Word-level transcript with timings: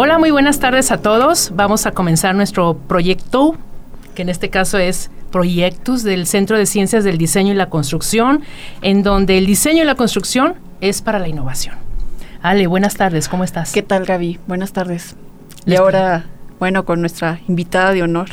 Hola, 0.00 0.16
muy 0.16 0.30
buenas 0.30 0.60
tardes 0.60 0.92
a 0.92 0.98
todos. 0.98 1.50
Vamos 1.56 1.84
a 1.84 1.90
comenzar 1.90 2.32
nuestro 2.32 2.74
proyecto, 2.74 3.56
que 4.14 4.22
en 4.22 4.28
este 4.28 4.48
caso 4.48 4.78
es 4.78 5.10
Proyectos 5.32 6.04
del 6.04 6.28
Centro 6.28 6.56
de 6.56 6.66
Ciencias 6.66 7.02
del 7.02 7.18
Diseño 7.18 7.52
y 7.52 7.56
la 7.56 7.68
Construcción, 7.68 8.44
en 8.82 9.02
donde 9.02 9.38
el 9.38 9.46
diseño 9.46 9.82
y 9.82 9.86
la 9.86 9.96
construcción 9.96 10.54
es 10.80 11.02
para 11.02 11.18
la 11.18 11.26
innovación. 11.26 11.74
Ale, 12.42 12.68
buenas 12.68 12.94
tardes, 12.94 13.28
¿cómo 13.28 13.42
estás? 13.42 13.72
¿Qué 13.72 13.82
tal, 13.82 14.04
Gaby? 14.04 14.38
Buenas 14.46 14.72
tardes. 14.72 15.16
Y 15.66 15.74
ahora, 15.74 16.26
bueno, 16.60 16.84
con 16.84 17.00
nuestra 17.00 17.40
invitada 17.48 17.90
de 17.90 18.04
honor, 18.04 18.28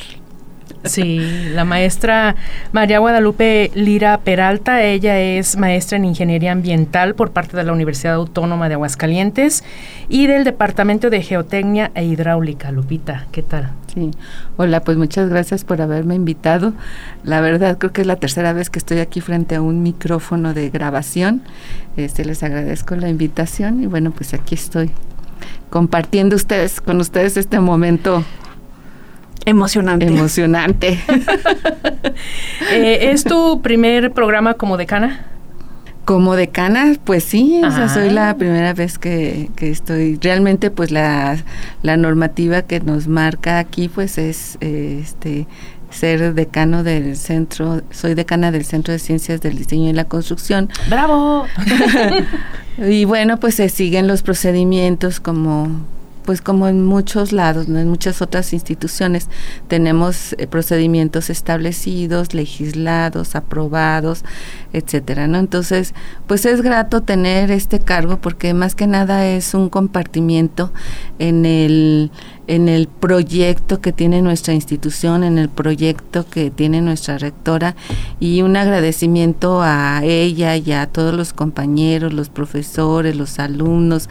Sí, 0.83 1.49
la 1.53 1.65
maestra 1.65 2.35
María 2.71 2.99
Guadalupe 2.99 3.71
Lira 3.73 4.19
Peralta, 4.19 4.83
ella 4.83 5.19
es 5.19 5.57
maestra 5.57 5.97
en 5.97 6.05
Ingeniería 6.05 6.51
Ambiental 6.51 7.15
por 7.15 7.31
parte 7.31 7.57
de 7.57 7.63
la 7.63 7.73
Universidad 7.73 8.13
Autónoma 8.13 8.67
de 8.67 8.75
Aguascalientes 8.75 9.63
y 10.09 10.27
del 10.27 10.43
Departamento 10.43 11.09
de 11.09 11.23
Geotecnia 11.23 11.91
e 11.95 12.05
Hidráulica. 12.05 12.71
Lupita, 12.71 13.25
¿qué 13.31 13.41
tal? 13.41 13.71
Sí, 13.93 14.11
hola, 14.57 14.81
pues 14.81 14.97
muchas 14.97 15.29
gracias 15.29 15.63
por 15.63 15.81
haberme 15.81 16.15
invitado. 16.15 16.73
La 17.23 17.41
verdad 17.41 17.77
creo 17.77 17.91
que 17.91 18.01
es 18.01 18.07
la 18.07 18.17
tercera 18.17 18.53
vez 18.53 18.69
que 18.69 18.79
estoy 18.79 18.99
aquí 18.99 19.21
frente 19.21 19.55
a 19.55 19.61
un 19.61 19.81
micrófono 19.81 20.53
de 20.53 20.69
grabación. 20.69 21.41
Este, 21.97 22.25
les 22.25 22.43
agradezco 22.43 22.95
la 22.95 23.09
invitación 23.09 23.81
y 23.81 23.87
bueno, 23.87 24.11
pues 24.11 24.33
aquí 24.33 24.53
estoy 24.53 24.91
compartiendo 25.69 26.35
ustedes 26.35 26.79
con 26.79 27.01
ustedes 27.01 27.37
este 27.37 27.59
momento 27.59 28.23
Emocionante. 29.45 30.07
Emocionante. 30.07 30.99
Eh, 32.71 33.11
¿Es 33.11 33.23
tu 33.25 33.61
primer 33.61 34.11
programa 34.11 34.53
como 34.55 34.77
decana? 34.77 35.25
Como 36.05 36.35
decana, 36.35 36.95
pues 37.03 37.23
sí, 37.23 37.61
o 37.63 37.71
sea, 37.71 37.89
soy 37.89 38.09
la 38.09 38.37
primera 38.37 38.73
vez 38.73 38.97
que, 38.97 39.49
estoy. 39.57 40.17
Realmente, 40.21 40.71
pues 40.71 40.91
la, 40.91 41.37
la, 41.81 41.97
normativa 41.97 42.61
que 42.61 42.79
nos 42.79 43.07
marca 43.07 43.59
aquí, 43.59 43.89
pues 43.89 44.17
es 44.17 44.57
eh, 44.61 44.99
este 45.03 45.47
ser 45.89 46.33
decano 46.33 46.83
del 46.83 47.15
centro, 47.17 47.81
soy 47.91 48.13
decana 48.13 48.51
del 48.51 48.65
Centro 48.65 48.91
de 48.91 48.99
Ciencias 48.99 49.41
del 49.41 49.57
Diseño 49.57 49.89
y 49.89 49.93
la 49.93 50.05
Construcción. 50.05 50.69
¡Bravo! 50.89 51.45
y 52.77 53.05
bueno, 53.05 53.39
pues 53.39 53.55
se 53.55 53.69
siguen 53.69 54.07
los 54.07 54.21
procedimientos 54.21 55.19
como 55.19 55.85
pues 56.25 56.41
como 56.41 56.67
en 56.67 56.83
muchos 56.83 57.31
lados, 57.31 57.67
en 57.67 57.87
muchas 57.87 58.21
otras 58.21 58.51
instituciones, 58.53 59.29
tenemos 59.67 60.33
eh, 60.33 60.47
procedimientos 60.47 61.29
establecidos, 61.29 62.33
legislados, 62.33 63.35
aprobados, 63.35 64.23
etcétera, 64.73 65.27
¿no? 65.27 65.37
Entonces, 65.37 65.93
pues 66.27 66.45
es 66.45 66.61
grato 66.61 67.01
tener 67.01 67.51
este 67.51 67.79
cargo 67.79 68.17
porque 68.17 68.53
más 68.53 68.75
que 68.75 68.87
nada 68.87 69.27
es 69.27 69.53
un 69.53 69.69
compartimiento 69.69 70.71
en 71.19 71.45
el 71.45 72.11
en 72.47 72.69
el 72.69 72.87
proyecto 72.87 73.81
que 73.81 73.91
tiene 73.91 74.21
nuestra 74.21 74.53
institución, 74.53 75.23
en 75.23 75.37
el 75.37 75.49
proyecto 75.49 76.27
que 76.29 76.51
tiene 76.51 76.81
nuestra 76.81 77.17
rectora 77.17 77.75
y 78.19 78.41
un 78.43 78.55
agradecimiento 78.55 79.61
a 79.63 80.01
ella 80.03 80.55
y 80.55 80.71
a 80.71 80.85
todos 80.85 81.13
los 81.13 81.33
compañeros, 81.33 82.13
los 82.13 82.29
profesores, 82.29 83.15
los 83.15 83.39
alumnos 83.39 84.09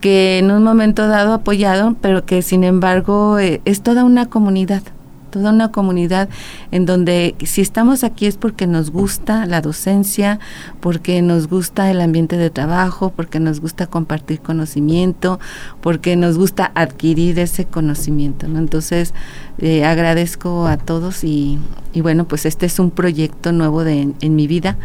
que 0.00 0.38
en 0.38 0.50
un 0.50 0.62
momento 0.62 1.06
dado 1.06 1.34
apoyado, 1.34 1.96
pero 2.00 2.24
que 2.24 2.42
sin 2.42 2.64
embargo 2.64 3.38
eh, 3.38 3.60
es 3.64 3.82
toda 3.82 4.04
una 4.04 4.26
comunidad, 4.26 4.82
toda 5.30 5.52
una 5.52 5.70
comunidad 5.70 6.28
en 6.70 6.86
donde 6.86 7.34
si 7.44 7.60
estamos 7.60 8.04
aquí 8.04 8.26
es 8.26 8.36
porque 8.36 8.66
nos 8.66 8.90
gusta 8.90 9.46
la 9.46 9.60
docencia, 9.60 10.40
porque 10.80 11.22
nos 11.22 11.48
gusta 11.48 11.90
el 11.90 12.00
ambiente 12.00 12.36
de 12.36 12.50
trabajo, 12.50 13.12
porque 13.14 13.40
nos 13.40 13.60
gusta 13.60 13.86
compartir 13.86 14.40
conocimiento, 14.40 15.38
porque 15.80 16.16
nos 16.16 16.36
gusta 16.36 16.72
adquirir 16.74 17.38
ese 17.38 17.64
conocimiento. 17.64 18.48
¿no? 18.48 18.58
Entonces, 18.58 19.14
eh, 19.58 19.84
agradezco 19.84 20.66
a 20.66 20.76
todos 20.76 21.24
y, 21.24 21.58
y, 21.92 22.00
bueno, 22.00 22.26
pues 22.26 22.44
este 22.44 22.66
es 22.66 22.78
un 22.78 22.90
proyecto 22.90 23.52
nuevo 23.52 23.84
de, 23.84 24.12
en 24.20 24.36
mi 24.36 24.46
vida 24.46 24.76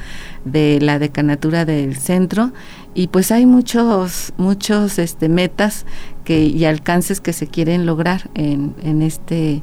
de 0.46 0.80
la 0.80 1.00
decanatura 1.00 1.66
del 1.66 1.96
centro 1.96 2.52
y 2.96 3.08
pues 3.08 3.32
hay 3.32 3.46
muchos 3.46 4.34
muchos 4.38 4.98
este 4.98 5.30
metas 5.30 5.86
que 6.24 6.46
y 6.46 6.66
alcances 6.66 7.22
que 7.22 7.34
se 7.34 7.46
quieren 7.46 7.86
lograr 7.86 8.32
en, 8.34 8.74
en 8.82 9.04
este 9.04 9.62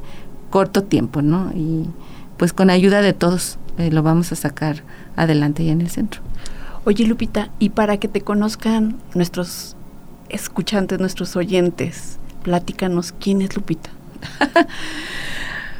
corto 0.49 0.83
tiempo 0.83 1.21
no 1.21 1.51
y 1.53 1.87
pues 2.37 2.53
con 2.53 2.69
ayuda 2.69 3.01
de 3.01 3.13
todos 3.13 3.57
eh, 3.77 3.91
lo 3.91 4.03
vamos 4.03 4.31
a 4.31 4.35
sacar 4.35 4.83
adelante 5.15 5.65
ya 5.65 5.71
en 5.71 5.81
el 5.81 5.89
centro. 5.89 6.21
Oye 6.85 7.07
Lupita 7.07 7.49
y 7.59 7.69
para 7.69 7.97
que 7.97 8.07
te 8.07 8.21
conozcan 8.21 8.97
nuestros 9.15 9.75
escuchantes 10.29 10.99
nuestros 10.99 11.35
oyentes 11.35 12.19
platícanos 12.43 13.13
quién 13.19 13.41
es 13.41 13.55
Lupita 13.55 13.89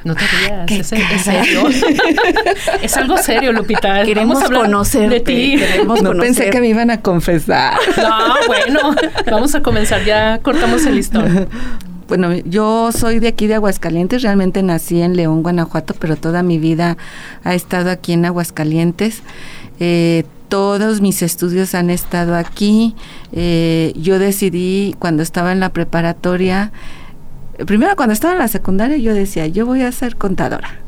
No 0.03 0.15
te 0.15 0.21
rías, 0.25 0.71
es, 0.71 0.87
serio. 1.23 1.63
es 2.81 2.97
algo 2.97 3.17
serio, 3.17 3.53
Lupita. 3.53 4.03
Queremos 4.03 4.43
conocer 4.43 5.09
de 5.09 5.19
ti. 5.21 5.55
no 5.85 6.13
pensé 6.13 6.49
que 6.49 6.59
me 6.59 6.67
iban 6.67 6.91
a 6.91 7.01
confesar. 7.01 7.77
No, 7.97 8.47
bueno, 8.47 8.95
vamos 9.31 9.55
a 9.55 9.61
comenzar, 9.61 10.03
ya 10.03 10.39
cortamos 10.39 10.85
el 10.85 10.95
listón. 10.95 11.47
Bueno, 12.05 12.33
yo 12.45 12.91
soy 12.91 13.19
de 13.19 13.29
aquí 13.29 13.47
de 13.47 13.55
Aguascalientes, 13.55 14.21
realmente 14.21 14.61
nací 14.61 15.01
en 15.01 15.15
León, 15.15 15.41
Guanajuato, 15.41 15.95
pero 15.97 16.15
toda 16.15 16.43
mi 16.43 16.59
vida 16.59 16.97
ha 17.43 17.55
estado 17.55 17.89
aquí 17.89 18.13
en 18.13 18.25
Aguascalientes. 18.25 19.23
Eh, 19.79 20.25
todos 20.49 21.01
mis 21.01 21.23
estudios 21.23 21.73
han 21.73 21.89
estado 21.89 22.35
aquí. 22.35 22.95
Eh, 23.31 23.93
yo 23.95 24.19
decidí 24.19 24.95
cuando 24.99 25.23
estaba 25.23 25.51
en 25.53 25.59
la 25.59 25.69
preparatoria, 25.69 26.71
primero 27.65 27.95
cuando 27.95 28.13
estaba 28.13 28.33
en 28.33 28.39
la 28.39 28.47
secundaria 28.47 28.97
yo 28.97 29.13
decía, 29.13 29.47
yo 29.47 29.65
voy 29.65 29.81
a 29.81 29.91
ser 29.91 30.15
contadora. 30.15 30.79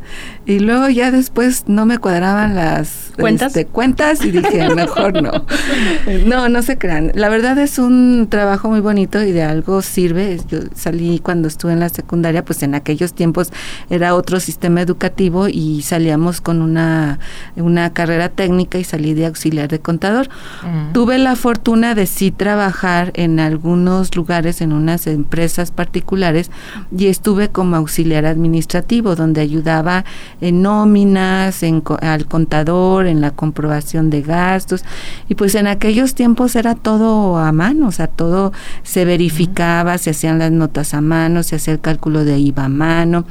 Y 0.45 0.59
luego 0.59 0.89
ya 0.89 1.11
después 1.11 1.63
no 1.67 1.85
me 1.85 1.97
cuadraban 1.97 2.55
las 2.55 3.11
cuentas, 3.15 3.55
este, 3.55 3.65
cuentas 3.65 4.23
y 4.23 4.31
dije, 4.31 4.73
mejor 4.75 5.21
no. 5.21 5.31
No, 6.25 6.49
no 6.49 6.61
se 6.61 6.77
crean. 6.77 7.11
La 7.15 7.29
verdad 7.29 7.57
es 7.57 7.79
un 7.79 8.27
trabajo 8.29 8.69
muy 8.69 8.79
bonito 8.79 9.21
y 9.23 9.31
de 9.31 9.43
algo 9.43 9.81
sirve. 9.81 10.39
Yo 10.47 10.59
salí 10.75 11.19
cuando 11.19 11.47
estuve 11.47 11.73
en 11.73 11.79
la 11.79 11.89
secundaria, 11.89 12.43
pues 12.43 12.63
en 12.63 12.75
aquellos 12.75 13.13
tiempos 13.13 13.51
era 13.89 14.15
otro 14.15 14.39
sistema 14.39 14.81
educativo 14.81 15.47
y 15.47 15.81
salíamos 15.81 16.41
con 16.41 16.61
una, 16.61 17.19
una 17.55 17.93
carrera 17.93 18.29
técnica 18.29 18.77
y 18.77 18.83
salí 18.83 19.13
de 19.13 19.27
auxiliar 19.27 19.69
de 19.69 19.79
contador. 19.79 20.29
Mm. 20.63 20.93
Tuve 20.93 21.17
la 21.17 21.35
fortuna 21.35 21.95
de 21.95 22.05
sí 22.05 22.31
trabajar 22.31 23.11
en 23.15 23.39
algunos 23.39 24.15
lugares, 24.15 24.61
en 24.61 24.73
unas 24.73 25.07
empresas 25.07 25.71
particulares 25.71 26.51
y 26.95 27.07
estuve 27.07 27.49
como 27.49 27.75
auxiliar 27.75 28.25
administrativo 28.25 29.15
donde 29.15 29.41
ayudaba 29.41 29.94
en 30.41 30.61
nóminas, 30.61 31.63
en, 31.63 31.83
al 32.01 32.25
contador, 32.25 33.05
en 33.05 33.21
la 33.21 33.31
comprobación 33.31 34.09
de 34.09 34.21
gastos. 34.21 34.83
Y 35.29 35.35
pues 35.35 35.55
en 35.55 35.67
aquellos 35.67 36.15
tiempos 36.15 36.55
era 36.55 36.75
todo 36.75 37.37
a 37.37 37.51
mano, 37.51 37.87
o 37.87 37.91
sea, 37.91 38.07
todo 38.07 38.51
se 38.83 39.05
verificaba, 39.05 39.97
se 39.97 40.09
hacían 40.09 40.39
las 40.39 40.51
notas 40.51 40.93
a 40.93 41.01
mano, 41.01 41.43
se 41.43 41.55
hacía 41.55 41.73
el 41.73 41.79
cálculo 41.79 42.25
de 42.25 42.39
IVA 42.39 42.65
a 42.65 42.69
mano. 42.69 43.25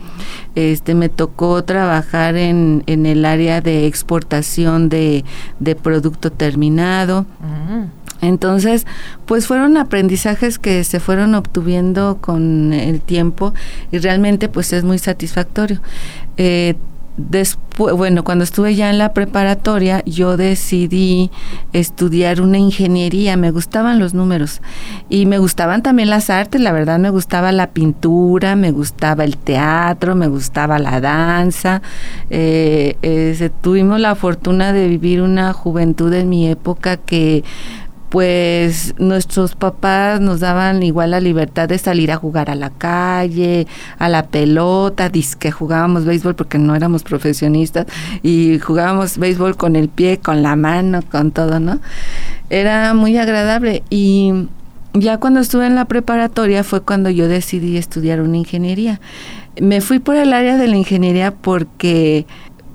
Este, 0.54 0.94
me 0.94 1.08
tocó 1.08 1.64
trabajar 1.64 2.36
en, 2.36 2.84
en 2.86 3.06
el 3.06 3.24
área 3.24 3.60
de 3.60 3.86
exportación 3.86 4.88
de, 4.88 5.24
de 5.58 5.74
producto 5.74 6.30
terminado. 6.30 7.26
Entonces, 8.24 8.86
pues 9.26 9.46
fueron 9.46 9.76
aprendizajes 9.76 10.58
que 10.58 10.84
se 10.84 11.00
fueron 11.00 11.34
obtuviendo 11.34 12.18
con 12.20 12.72
el 12.72 13.00
tiempo 13.00 13.54
y 13.90 13.98
realmente 13.98 14.48
pues 14.48 14.72
es 14.72 14.84
muy 14.84 14.98
satisfactorio. 14.98 15.80
Eh, 16.36 16.74
después, 17.16 17.94
bueno, 17.96 18.24
cuando 18.24 18.44
estuve 18.44 18.74
ya 18.74 18.90
en 18.90 18.98
la 18.98 19.12
preparatoria, 19.12 20.02
yo 20.04 20.36
decidí 20.36 21.30
estudiar 21.72 22.40
una 22.40 22.58
ingeniería. 22.58 23.36
Me 23.36 23.50
gustaban 23.50 23.98
los 23.98 24.14
números 24.14 24.60
y 25.08 25.26
me 25.26 25.38
gustaban 25.38 25.82
también 25.82 26.10
las 26.10 26.30
artes. 26.30 26.60
La 26.60 26.72
verdad, 26.72 26.98
me 26.98 27.10
gustaba 27.10 27.52
la 27.52 27.70
pintura, 27.70 28.56
me 28.56 28.70
gustaba 28.70 29.24
el 29.24 29.36
teatro, 29.36 30.14
me 30.14 30.28
gustaba 30.28 30.78
la 30.78 31.00
danza. 31.00 31.82
Eh, 32.30 32.96
eh, 33.02 33.50
tuvimos 33.60 34.00
la 34.00 34.14
fortuna 34.14 34.72
de 34.72 34.88
vivir 34.88 35.22
una 35.22 35.52
juventud 35.52 36.12
en 36.12 36.28
mi 36.28 36.48
época 36.48 36.96
que 36.96 37.44
pues 38.14 38.94
nuestros 38.96 39.56
papás 39.56 40.20
nos 40.20 40.38
daban 40.38 40.84
igual 40.84 41.10
la 41.10 41.18
libertad 41.18 41.68
de 41.68 41.78
salir 41.78 42.12
a 42.12 42.16
jugar 42.16 42.48
a 42.48 42.54
la 42.54 42.70
calle, 42.70 43.66
a 43.98 44.08
la 44.08 44.28
pelota, 44.28 45.10
que 45.10 45.50
jugábamos 45.50 46.04
béisbol 46.04 46.36
porque 46.36 46.56
no 46.60 46.76
éramos 46.76 47.02
profesionistas 47.02 47.86
y 48.22 48.60
jugábamos 48.60 49.18
béisbol 49.18 49.56
con 49.56 49.74
el 49.74 49.88
pie, 49.88 50.20
con 50.20 50.44
la 50.44 50.54
mano, 50.54 51.02
con 51.10 51.32
todo, 51.32 51.58
¿no? 51.58 51.80
Era 52.50 52.94
muy 52.94 53.18
agradable 53.18 53.82
y 53.90 54.46
ya 54.92 55.18
cuando 55.18 55.40
estuve 55.40 55.66
en 55.66 55.74
la 55.74 55.86
preparatoria 55.86 56.62
fue 56.62 56.82
cuando 56.82 57.10
yo 57.10 57.26
decidí 57.26 57.76
estudiar 57.78 58.20
una 58.20 58.36
ingeniería. 58.36 59.00
Me 59.60 59.80
fui 59.80 59.98
por 59.98 60.14
el 60.14 60.32
área 60.32 60.56
de 60.56 60.68
la 60.68 60.76
ingeniería 60.76 61.32
porque, 61.32 62.26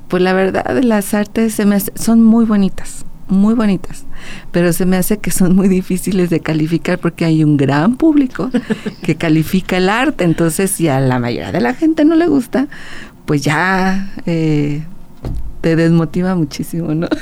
pues 0.10 0.22
la 0.22 0.34
verdad, 0.34 0.84
las 0.84 1.14
artes 1.14 1.54
se 1.54 1.66
me 1.66 1.80
son 1.80 2.24
muy 2.24 2.44
bonitas 2.44 3.06
muy 3.30 3.54
bonitas, 3.54 4.06
pero 4.52 4.74
se 4.74 4.86
me 4.86 4.98
hace 4.98 5.18
que 5.18 5.32
son 5.32 5.56
muy 5.56 5.68
difíciles 5.68 6.30
de 6.30 6.40
calificar 6.40 7.00
porque 7.00 7.26
hay 7.26 7.44
un 7.44 7.58
gran 7.58 7.96
público 7.96 8.50
que 9.02 9.16
califica 9.18 9.78
el 9.78 9.90
arte, 9.90 10.24
entonces 10.24 10.72
si 10.72 10.88
a 10.88 11.00
la 11.00 11.20
mayoría 11.20 11.52
de 11.52 11.62
la 11.62 11.74
gente 11.74 12.06
no 12.06 12.16
le 12.16 12.28
gusta, 12.28 12.68
pues 13.26 13.42
ya 13.42 14.12
eh, 14.26 14.84
te 15.62 15.76
desmotiva 15.76 16.36
muchísimo, 16.36 16.94
¿no? 16.96 17.08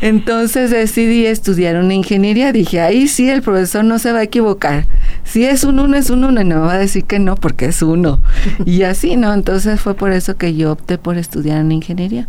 Entonces 0.00 0.70
decidí 0.70 1.26
estudiar 1.26 1.76
una 1.76 1.94
ingeniería. 1.94 2.52
Dije, 2.52 2.80
ahí 2.80 3.08
sí, 3.08 3.28
el 3.28 3.42
profesor 3.42 3.84
no 3.84 3.98
se 3.98 4.12
va 4.12 4.20
a 4.20 4.22
equivocar. 4.22 4.86
Si 5.24 5.44
es 5.44 5.64
un 5.64 5.78
uno, 5.78 5.96
es 5.96 6.10
un 6.10 6.24
uno, 6.24 6.40
y 6.40 6.44
no 6.44 6.56
me 6.56 6.66
va 6.66 6.74
a 6.74 6.78
decir 6.78 7.04
que 7.04 7.18
no, 7.18 7.34
porque 7.34 7.66
es 7.66 7.82
uno. 7.82 8.20
Y 8.64 8.82
así, 8.82 9.16
¿no? 9.16 9.34
Entonces 9.34 9.80
fue 9.80 9.94
por 9.94 10.12
eso 10.12 10.36
que 10.36 10.54
yo 10.54 10.72
opté 10.72 10.98
por 10.98 11.18
estudiar 11.18 11.62
una 11.64 11.74
ingeniería. 11.74 12.28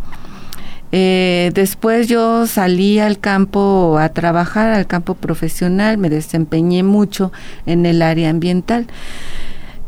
Eh, 0.91 1.51
después 1.53 2.07
yo 2.07 2.47
salí 2.47 2.99
al 2.99 3.19
campo 3.19 3.97
a 3.97 4.09
trabajar, 4.09 4.71
al 4.71 4.87
campo 4.87 5.15
profesional, 5.15 5.97
me 5.97 6.09
desempeñé 6.09 6.83
mucho 6.83 7.31
en 7.65 7.85
el 7.85 8.01
área 8.01 8.29
ambiental. 8.29 8.87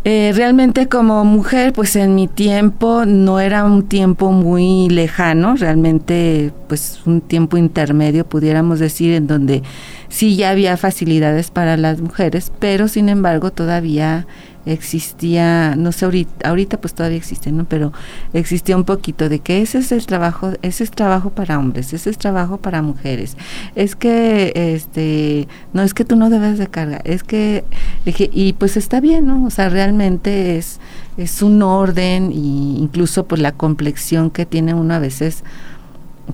Eh, 0.05 0.33
realmente 0.35 0.89
como 0.89 1.23
mujer, 1.23 1.71
pues 1.71 1.95
en 1.95 2.13
mi 2.13 2.27
tiempo 2.27 3.05
no 3.05 3.39
era 3.39 3.63
un 3.63 3.83
tiempo 3.83 4.33
muy 4.33 4.89
lejano, 4.89 5.55
realmente 5.55 6.51
pues 6.67 6.99
un 7.05 7.21
tiempo 7.21 7.55
intermedio, 7.55 8.25
pudiéramos 8.25 8.79
decir, 8.79 9.13
en 9.13 9.27
donde 9.27 9.63
sí 10.13 10.35
ya 10.35 10.51
había 10.51 10.77
facilidades 10.77 11.49
para 11.49 11.75
las 11.75 11.99
mujeres, 11.99 12.51
pero 12.59 12.87
sin 12.87 13.09
embargo 13.09 13.51
todavía 13.51 14.27
existía, 14.67 15.75
no 15.75 15.91
sé, 15.91 16.05
ahorita, 16.05 16.49
ahorita 16.49 16.79
pues 16.79 16.93
todavía 16.93 17.17
existe, 17.17 17.51
¿no? 17.51 17.65
Pero 17.65 17.91
existía 18.31 18.77
un 18.77 18.83
poquito 18.83 19.27
de 19.27 19.39
que 19.39 19.63
ese 19.63 19.79
es 19.79 19.91
el 19.91 20.05
trabajo, 20.05 20.51
ese 20.61 20.83
es 20.83 20.91
trabajo 20.91 21.31
para 21.31 21.57
hombres, 21.57 21.93
ese 21.93 22.11
es 22.11 22.19
trabajo 22.19 22.57
para 22.57 22.83
mujeres. 22.83 23.37
Es 23.73 23.95
que, 23.95 24.53
este, 24.55 25.47
no 25.73 25.81
es 25.81 25.95
que 25.95 26.05
tú 26.05 26.15
no 26.15 26.29
debes 26.29 26.59
de 26.59 26.67
cargar, 26.67 27.01
es 27.05 27.23
que, 27.23 27.63
dije, 28.05 28.29
y 28.31 28.53
pues 28.53 28.77
está 28.77 28.99
bien, 28.99 29.25
¿no? 29.25 29.43
O 29.45 29.49
sea, 29.49 29.69
realmente 29.69 30.59
es, 30.59 30.79
es 31.17 31.41
un 31.41 31.63
orden 31.63 32.31
y 32.31 32.77
incluso 32.77 33.25
pues 33.25 33.41
la 33.41 33.51
complexión 33.51 34.29
que 34.29 34.45
tiene 34.45 34.75
uno 34.75 34.93
a 34.93 34.99
veces, 34.99 35.43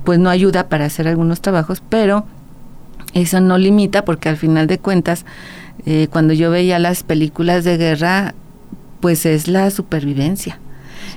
pues 0.03 0.19
no 0.19 0.29
ayuda 0.29 0.67
para 0.67 0.83
hacer 0.83 1.07
algunos 1.07 1.39
trabajos, 1.39 1.81
pero 1.87 2.25
eso 3.13 3.39
no 3.39 3.57
limita 3.57 4.06
porque 4.06 4.29
al 4.29 4.38
final 4.38 4.67
de 4.67 4.79
cuentas, 4.79 5.25
eh, 5.85 6.07
cuando 6.11 6.33
yo 6.33 6.51
veía 6.51 6.79
las 6.79 7.03
películas 7.03 7.63
de 7.63 7.77
guerra, 7.77 8.33
pues 9.00 9.25
es 9.25 9.47
la 9.47 9.69
supervivencia. 9.71 10.59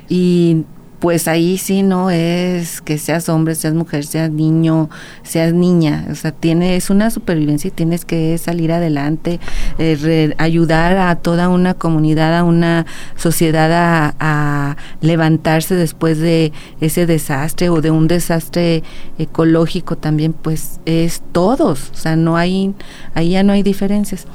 Y 0.08 0.64
pues 1.02 1.26
ahí 1.26 1.58
sí 1.58 1.82
no 1.82 2.10
es 2.10 2.80
que 2.80 2.96
seas 2.96 3.28
hombre, 3.28 3.56
seas 3.56 3.74
mujer, 3.74 4.06
seas 4.06 4.30
niño, 4.30 4.88
seas 5.24 5.52
niña, 5.52 6.06
o 6.08 6.14
sea, 6.14 6.30
tiene, 6.30 6.76
es 6.76 6.90
una 6.90 7.10
supervivencia 7.10 7.66
y 7.66 7.70
tienes 7.72 8.04
que 8.04 8.38
salir 8.38 8.70
adelante, 8.70 9.40
eh, 9.78 10.32
ayudar 10.38 10.96
a 10.98 11.16
toda 11.16 11.48
una 11.48 11.74
comunidad, 11.74 12.38
a 12.38 12.44
una 12.44 12.86
sociedad 13.16 13.72
a, 13.72 14.14
a, 14.20 14.76
levantarse 15.00 15.74
después 15.74 16.20
de 16.20 16.52
ese 16.80 17.04
desastre 17.04 17.68
o 17.68 17.80
de 17.80 17.90
un 17.90 18.06
desastre 18.06 18.84
ecológico 19.18 19.98
también, 19.98 20.32
pues 20.32 20.78
es 20.86 21.20
todos, 21.32 21.90
o 21.90 21.96
sea, 21.96 22.14
no 22.14 22.36
hay, 22.36 22.76
ahí 23.14 23.30
ya 23.30 23.42
no 23.42 23.52
hay 23.52 23.64
diferencias. 23.64 24.28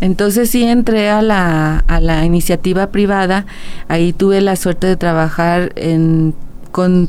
Entonces 0.00 0.50
sí 0.50 0.64
entré 0.64 1.10
a 1.10 1.22
la, 1.22 1.78
a 1.86 2.00
la 2.00 2.24
iniciativa 2.24 2.88
privada, 2.88 3.46
ahí 3.88 4.12
tuve 4.12 4.40
la 4.40 4.56
suerte 4.56 4.86
de 4.86 4.96
trabajar 4.96 5.72
en, 5.76 6.34
con 6.72 7.08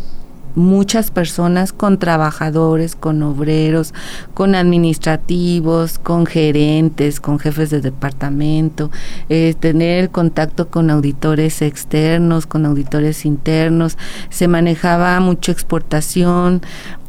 muchas 0.58 1.12
personas, 1.12 1.72
con 1.72 2.00
trabajadores, 2.00 2.96
con 2.96 3.22
obreros, 3.22 3.94
con 4.34 4.56
administrativos, 4.56 6.00
con 6.00 6.26
gerentes, 6.26 7.20
con 7.20 7.38
jefes 7.38 7.70
de 7.70 7.80
departamento, 7.80 8.90
eh, 9.30 9.54
tener 9.60 10.10
contacto 10.10 10.70
con 10.70 10.90
auditores 10.90 11.62
externos, 11.62 12.48
con 12.48 12.66
auditores 12.66 13.24
internos, 13.24 14.00
se 14.30 14.48
manejaba 14.48 15.20
mucha 15.20 15.52
exportación, 15.52 16.62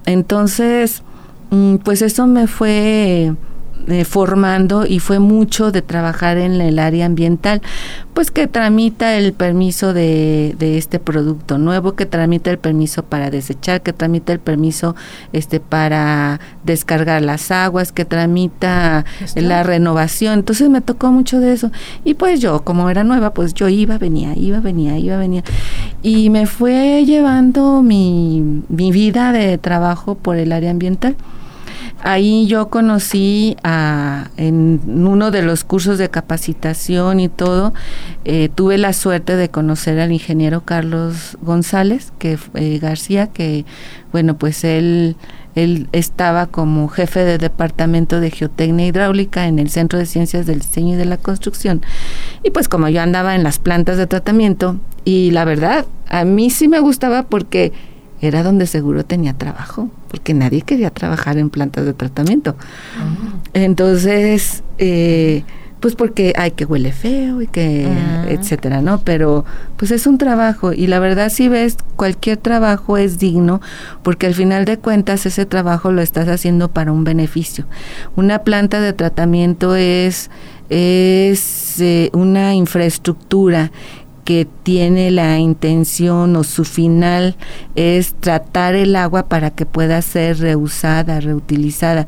entonces, 0.04 1.02
mm, 1.50 1.76
pues 1.76 2.02
eso 2.02 2.26
me 2.26 2.48
fue 2.48 3.34
eh, 3.88 4.05
formando 4.05 4.85
y 4.85 4.99
fue 4.99 5.19
mucho 5.19 5.73
de 5.73 5.81
trabajar 5.81 6.37
en 6.37 6.61
el 6.61 6.79
área 6.79 7.06
ambiental, 7.06 7.62
pues 8.12 8.31
que 8.31 8.46
tramita 8.46 9.17
el 9.17 9.32
permiso 9.32 9.94
de, 9.94 10.55
de, 10.58 10.76
este 10.76 10.99
producto 10.99 11.56
nuevo, 11.56 11.94
que 11.94 12.05
tramita 12.05 12.50
el 12.50 12.58
permiso 12.58 13.02
para 13.02 13.31
desechar, 13.31 13.81
que 13.81 13.94
tramita 13.94 14.35
el 14.35 14.40
permiso 14.40 14.94
este 15.32 15.58
para 15.58 16.38
descargar 16.64 17.23
las 17.23 17.50
aguas, 17.50 17.90
que 17.90 18.05
tramita 18.05 19.06
la 19.37 19.62
renovación. 19.62 20.40
Entonces 20.40 20.69
me 20.69 20.82
tocó 20.82 21.11
mucho 21.11 21.40
de 21.40 21.55
eso. 21.55 21.70
Y 22.05 22.12
pues 22.12 22.40
yo, 22.40 22.64
como 22.64 22.90
era 22.90 23.05
nueva, 23.05 23.32
pues 23.32 23.55
yo 23.55 23.69
iba, 23.69 23.96
venía, 23.96 24.35
iba, 24.37 24.61
venía, 24.61 24.99
iba, 24.99 25.17
venía. 25.17 25.44
Y 26.02 26.29
me 26.29 26.44
fue 26.46 27.05
llevando 27.06 27.82
mi, 27.82 28.62
mi 28.69 28.93
vida 28.93 29.32
de 29.32 29.56
trabajo 29.56 30.14
por 30.14 30.37
el 30.37 30.52
área 30.52 30.70
ambiental. 30.70 31.17
Ahí 32.02 32.46
yo 32.46 32.69
conocí 32.69 33.56
a, 33.64 34.30
en 34.36 34.80
uno 35.06 35.30
de 35.30 35.42
los 35.42 35.64
cursos 35.64 35.98
de 35.98 36.08
capacitación 36.10 37.20
y 37.20 37.28
todo, 37.28 37.75
eh, 38.25 38.48
tuve 38.54 38.78
la 38.78 38.92
suerte 38.92 39.36
de 39.36 39.48
conocer 39.48 39.98
al 39.98 40.12
ingeniero 40.12 40.62
Carlos 40.64 41.36
González 41.42 42.12
que 42.19 42.38
eh, 42.54 42.78
García, 42.78 43.28
que 43.28 43.64
bueno, 44.12 44.38
pues 44.38 44.64
él, 44.64 45.16
él 45.54 45.88
estaba 45.92 46.47
como 46.47 46.88
jefe 46.88 47.25
de 47.25 47.38
departamento 47.38 48.20
de 48.20 48.30
geotecnia 48.30 48.87
hidráulica 48.87 49.47
en 49.47 49.58
el 49.58 49.70
Centro 49.70 49.99
de 49.99 50.06
Ciencias 50.06 50.47
del 50.47 50.61
Diseño 50.61 50.94
y 50.94 50.99
de 50.99 51.04
la 51.04 51.16
Construcción. 51.16 51.82
Y 52.42 52.50
pues 52.50 52.68
como 52.68 52.88
yo 52.88 53.02
andaba 53.02 53.35
en 53.35 53.42
las 53.42 53.58
plantas 53.58 53.97
de 53.97 54.06
tratamiento, 54.06 54.78
y 55.04 55.30
la 55.30 55.44
verdad, 55.44 55.87
a 56.08 56.25
mí 56.25 56.50
sí 56.50 56.68
me 56.68 56.80
gustaba 56.80 57.23
porque 57.25 57.73
era 58.20 58.42
donde 58.42 58.66
seguro 58.66 59.04
tenía 59.04 59.32
trabajo, 59.32 59.90
porque 60.08 60.34
nadie 60.34 60.62
quería 60.62 60.90
trabajar 60.90 61.38
en 61.38 61.50
plantas 61.50 61.84
de 61.84 61.94
tratamiento. 61.94 62.56
Ah. 62.98 63.38
Entonces, 63.54 64.62
eh, 64.78 65.44
pues 65.80 65.94
porque 65.94 66.32
hay 66.37 66.50
que 66.52 66.64
huele 66.64 66.92
feo 66.92 67.40
y 67.40 67.46
que, 67.46 67.87
ah. 67.87 68.26
etcétera, 68.28 68.82
¿no? 68.82 69.00
Pero 69.00 69.44
pues 69.76 69.90
es 69.90 70.06
un 70.06 70.18
trabajo 70.18 70.72
y 70.72 70.87
la 70.88 70.98
verdad 70.98 71.30
si 71.30 71.48
ves, 71.48 71.76
cualquier 71.96 72.37
trabajo 72.38 72.96
es 72.96 73.18
digno 73.18 73.60
porque 74.02 74.26
al 74.26 74.34
final 74.34 74.64
de 74.64 74.78
cuentas 74.78 75.25
ese 75.26 75.46
trabajo 75.46 75.92
lo 75.92 76.02
estás 76.02 76.28
haciendo 76.28 76.68
para 76.68 76.92
un 76.92 77.04
beneficio. 77.04 77.66
Una 78.16 78.40
planta 78.40 78.80
de 78.80 78.92
tratamiento 78.92 79.76
es, 79.76 80.30
es 80.68 81.80
eh, 81.80 82.10
una 82.12 82.54
infraestructura 82.54 83.70
que 84.28 84.47
tiene 84.62 85.11
la 85.11 85.38
intención 85.38 86.37
o 86.37 86.44
su 86.44 86.66
final 86.66 87.35
es 87.76 88.12
tratar 88.12 88.75
el 88.75 88.94
agua 88.94 89.26
para 89.26 89.50
que 89.50 89.64
pueda 89.64 90.02
ser 90.02 90.38
reusada, 90.40 91.18
reutilizada. 91.18 92.06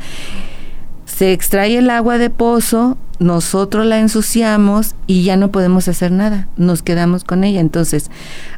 Se 1.07 1.33
extrae 1.33 1.79
el 1.79 1.89
agua 1.89 2.19
de 2.19 2.29
pozo, 2.29 2.99
nosotros 3.21 3.87
la 3.87 4.01
ensuciamos 4.01 4.95
y 5.07 5.23
ya 5.23 5.39
no 5.39 5.51
podemos 5.51 5.89
hacer 5.89 6.13
nada, 6.13 6.47
nos 6.59 6.83
quedamos 6.83 7.25
con 7.25 7.43
ella. 7.43 7.61
Entonces, 7.61 8.11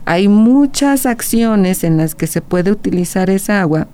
hay 0.06 0.26
muchas 0.26 1.06
acciones 1.06 1.84
en 1.84 1.98
las 1.98 2.16
que 2.16 2.26
se 2.26 2.40
puede 2.40 2.72
utilizar 2.72 3.30
esa 3.30 3.60
agua 3.60 3.86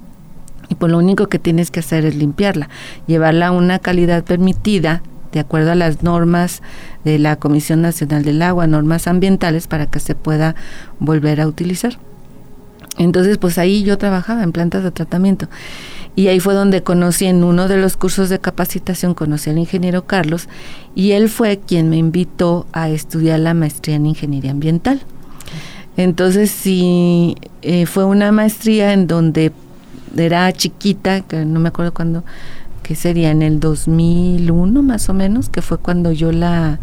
y 0.70 0.76
pues 0.76 0.90
lo 0.90 0.96
único 0.96 1.26
que 1.26 1.38
tienes 1.38 1.70
que 1.70 1.80
hacer 1.80 2.06
es 2.06 2.16
limpiarla, 2.16 2.70
llevarla 3.06 3.48
a 3.48 3.52
una 3.52 3.80
calidad 3.80 4.24
permitida 4.24 5.02
de 5.32 5.40
acuerdo 5.40 5.72
a 5.72 5.74
las 5.74 6.02
normas 6.02 6.62
de 7.04 7.18
la 7.18 7.36
Comisión 7.36 7.82
Nacional 7.82 8.24
del 8.24 8.42
Agua, 8.42 8.66
normas 8.66 9.06
ambientales, 9.06 9.66
para 9.66 9.86
que 9.86 10.00
se 10.00 10.14
pueda 10.14 10.54
volver 10.98 11.40
a 11.40 11.46
utilizar. 11.46 11.98
Entonces, 12.98 13.38
pues 13.38 13.58
ahí 13.58 13.84
yo 13.84 13.96
trabajaba 13.96 14.42
en 14.42 14.52
plantas 14.52 14.82
de 14.82 14.90
tratamiento. 14.90 15.48
Y 16.16 16.26
ahí 16.26 16.40
fue 16.40 16.54
donde 16.54 16.82
conocí 16.82 17.26
en 17.26 17.44
uno 17.44 17.68
de 17.68 17.76
los 17.76 17.96
cursos 17.96 18.28
de 18.28 18.40
capacitación, 18.40 19.14
conocí 19.14 19.50
al 19.50 19.58
ingeniero 19.58 20.04
Carlos, 20.04 20.48
y 20.96 21.12
él 21.12 21.28
fue 21.28 21.60
quien 21.64 21.90
me 21.90 21.96
invitó 21.96 22.66
a 22.72 22.88
estudiar 22.88 23.38
la 23.38 23.54
maestría 23.54 23.96
en 23.96 24.06
ingeniería 24.06 24.50
ambiental. 24.50 25.00
Entonces, 25.96 26.50
sí, 26.50 27.36
eh, 27.62 27.86
fue 27.86 28.04
una 28.04 28.32
maestría 28.32 28.92
en 28.92 29.06
donde 29.06 29.52
era 30.16 30.52
chiquita, 30.52 31.20
que 31.20 31.44
no 31.44 31.60
me 31.60 31.68
acuerdo 31.68 31.94
cuándo, 31.94 32.24
que 32.88 32.94
sería 32.94 33.30
en 33.30 33.42
el 33.42 33.60
2001 33.60 34.82
más 34.82 35.10
o 35.10 35.14
menos, 35.14 35.50
que 35.50 35.60
fue 35.60 35.76
cuando 35.76 36.10
yo 36.10 36.32
la 36.32 36.80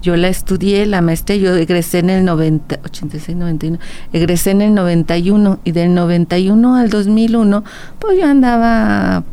yo 0.00 0.16
la 0.16 0.28
estudié, 0.28 0.86
la 0.86 1.02
maestría, 1.02 1.36
yo 1.36 1.54
egresé 1.54 1.98
en 1.98 2.08
el 2.08 2.24
90, 2.24 2.80
86, 2.82 3.36
91, 3.36 3.78
egresé 4.14 4.52
en 4.52 4.62
el 4.62 4.74
91 4.74 5.60
y 5.62 5.72
del 5.72 5.94
91 5.94 6.76
al 6.76 6.88
2001, 6.88 7.64
pues 7.98 8.18
yo 8.18 8.24
andaba 8.24 9.24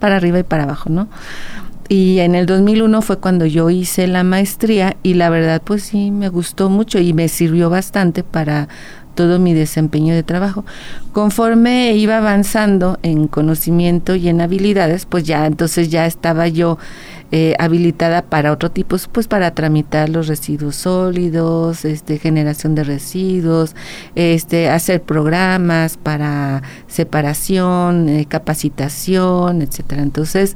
para 0.00 0.16
arriba 0.16 0.40
y 0.40 0.42
para 0.42 0.64
abajo, 0.64 0.90
¿no? 0.90 1.08
Y 1.88 2.18
en 2.18 2.34
el 2.34 2.46
2001 2.46 3.00
fue 3.00 3.18
cuando 3.18 3.46
yo 3.46 3.70
hice 3.70 4.08
la 4.08 4.24
maestría 4.24 4.96
y 5.04 5.14
la 5.14 5.30
verdad 5.30 5.62
pues 5.64 5.84
sí 5.84 6.10
me 6.10 6.28
gustó 6.28 6.70
mucho 6.70 6.98
y 6.98 7.12
me 7.12 7.28
sirvió 7.28 7.70
bastante 7.70 8.24
para 8.24 8.68
todo 9.18 9.40
mi 9.40 9.52
desempeño 9.52 10.14
de 10.14 10.22
trabajo. 10.22 10.64
Conforme 11.12 11.96
iba 11.96 12.18
avanzando 12.18 13.00
en 13.02 13.26
conocimiento 13.26 14.14
y 14.14 14.28
en 14.28 14.40
habilidades, 14.40 15.06
pues 15.06 15.24
ya 15.24 15.44
entonces 15.44 15.88
ya 15.88 16.06
estaba 16.06 16.46
yo 16.46 16.78
eh, 17.32 17.56
habilitada 17.58 18.22
para 18.22 18.52
otro 18.52 18.70
tipo, 18.70 18.96
pues 19.10 19.26
para 19.26 19.50
tramitar 19.54 20.08
los 20.08 20.28
residuos 20.28 20.76
sólidos, 20.76 21.84
este, 21.84 22.20
generación 22.20 22.76
de 22.76 22.84
residuos, 22.84 23.74
este, 24.14 24.68
hacer 24.68 25.02
programas 25.02 25.96
para 25.96 26.62
separación, 26.86 28.08
eh, 28.08 28.26
capacitación, 28.28 29.62
etcétera. 29.62 30.02
Entonces, 30.02 30.54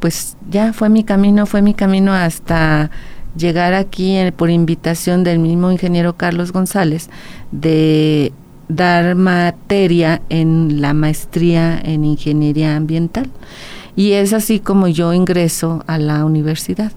pues 0.00 0.36
ya 0.50 0.74
fue 0.74 0.90
mi 0.90 1.02
camino, 1.02 1.46
fue 1.46 1.62
mi 1.62 1.72
camino 1.72 2.12
hasta 2.12 2.90
llegar 3.36 3.74
aquí 3.74 4.16
por 4.36 4.50
invitación 4.50 5.24
del 5.24 5.38
mismo 5.38 5.70
ingeniero 5.70 6.16
Carlos 6.16 6.52
González 6.52 7.10
de 7.50 8.32
dar 8.68 9.14
materia 9.16 10.22
en 10.28 10.80
la 10.80 10.94
maestría 10.94 11.80
en 11.82 12.04
ingeniería 12.04 12.76
ambiental. 12.76 13.28
Y 13.96 14.12
es 14.12 14.32
así 14.32 14.60
como 14.60 14.88
yo 14.88 15.12
ingreso 15.12 15.84
a 15.86 15.98
la 15.98 16.24
universidad. 16.24 16.92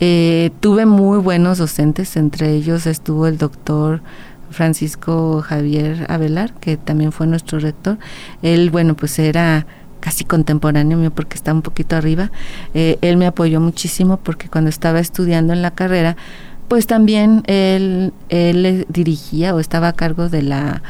Eh, 0.00 0.50
tuve 0.60 0.84
muy 0.84 1.18
buenos 1.18 1.58
docentes, 1.58 2.16
entre 2.16 2.52
ellos 2.52 2.86
estuvo 2.86 3.26
el 3.26 3.38
doctor 3.38 4.02
Francisco 4.50 5.42
Javier 5.42 6.06
Avelar, 6.08 6.52
que 6.54 6.76
también 6.76 7.12
fue 7.12 7.26
nuestro 7.26 7.58
rector. 7.58 7.98
Él, 8.42 8.70
bueno, 8.70 8.94
pues 8.94 9.18
era 9.18 9.66
casi 10.06 10.24
contemporáneo 10.24 10.96
mío 10.96 11.10
porque 11.10 11.34
está 11.34 11.52
un 11.52 11.62
poquito 11.62 11.96
arriba. 11.96 12.30
Eh, 12.74 12.96
él 13.00 13.16
me 13.16 13.26
apoyó 13.26 13.60
muchísimo 13.60 14.18
porque 14.18 14.48
cuando 14.48 14.70
estaba 14.70 15.00
estudiando 15.00 15.52
en 15.52 15.62
la 15.62 15.72
carrera, 15.72 16.16
pues 16.68 16.86
también 16.86 17.42
él, 17.48 18.12
él 18.28 18.86
dirigía 18.88 19.52
o 19.52 19.58
estaba 19.58 19.88
a 19.88 19.92
cargo 19.94 20.28
de 20.28 20.42
la, 20.42 20.80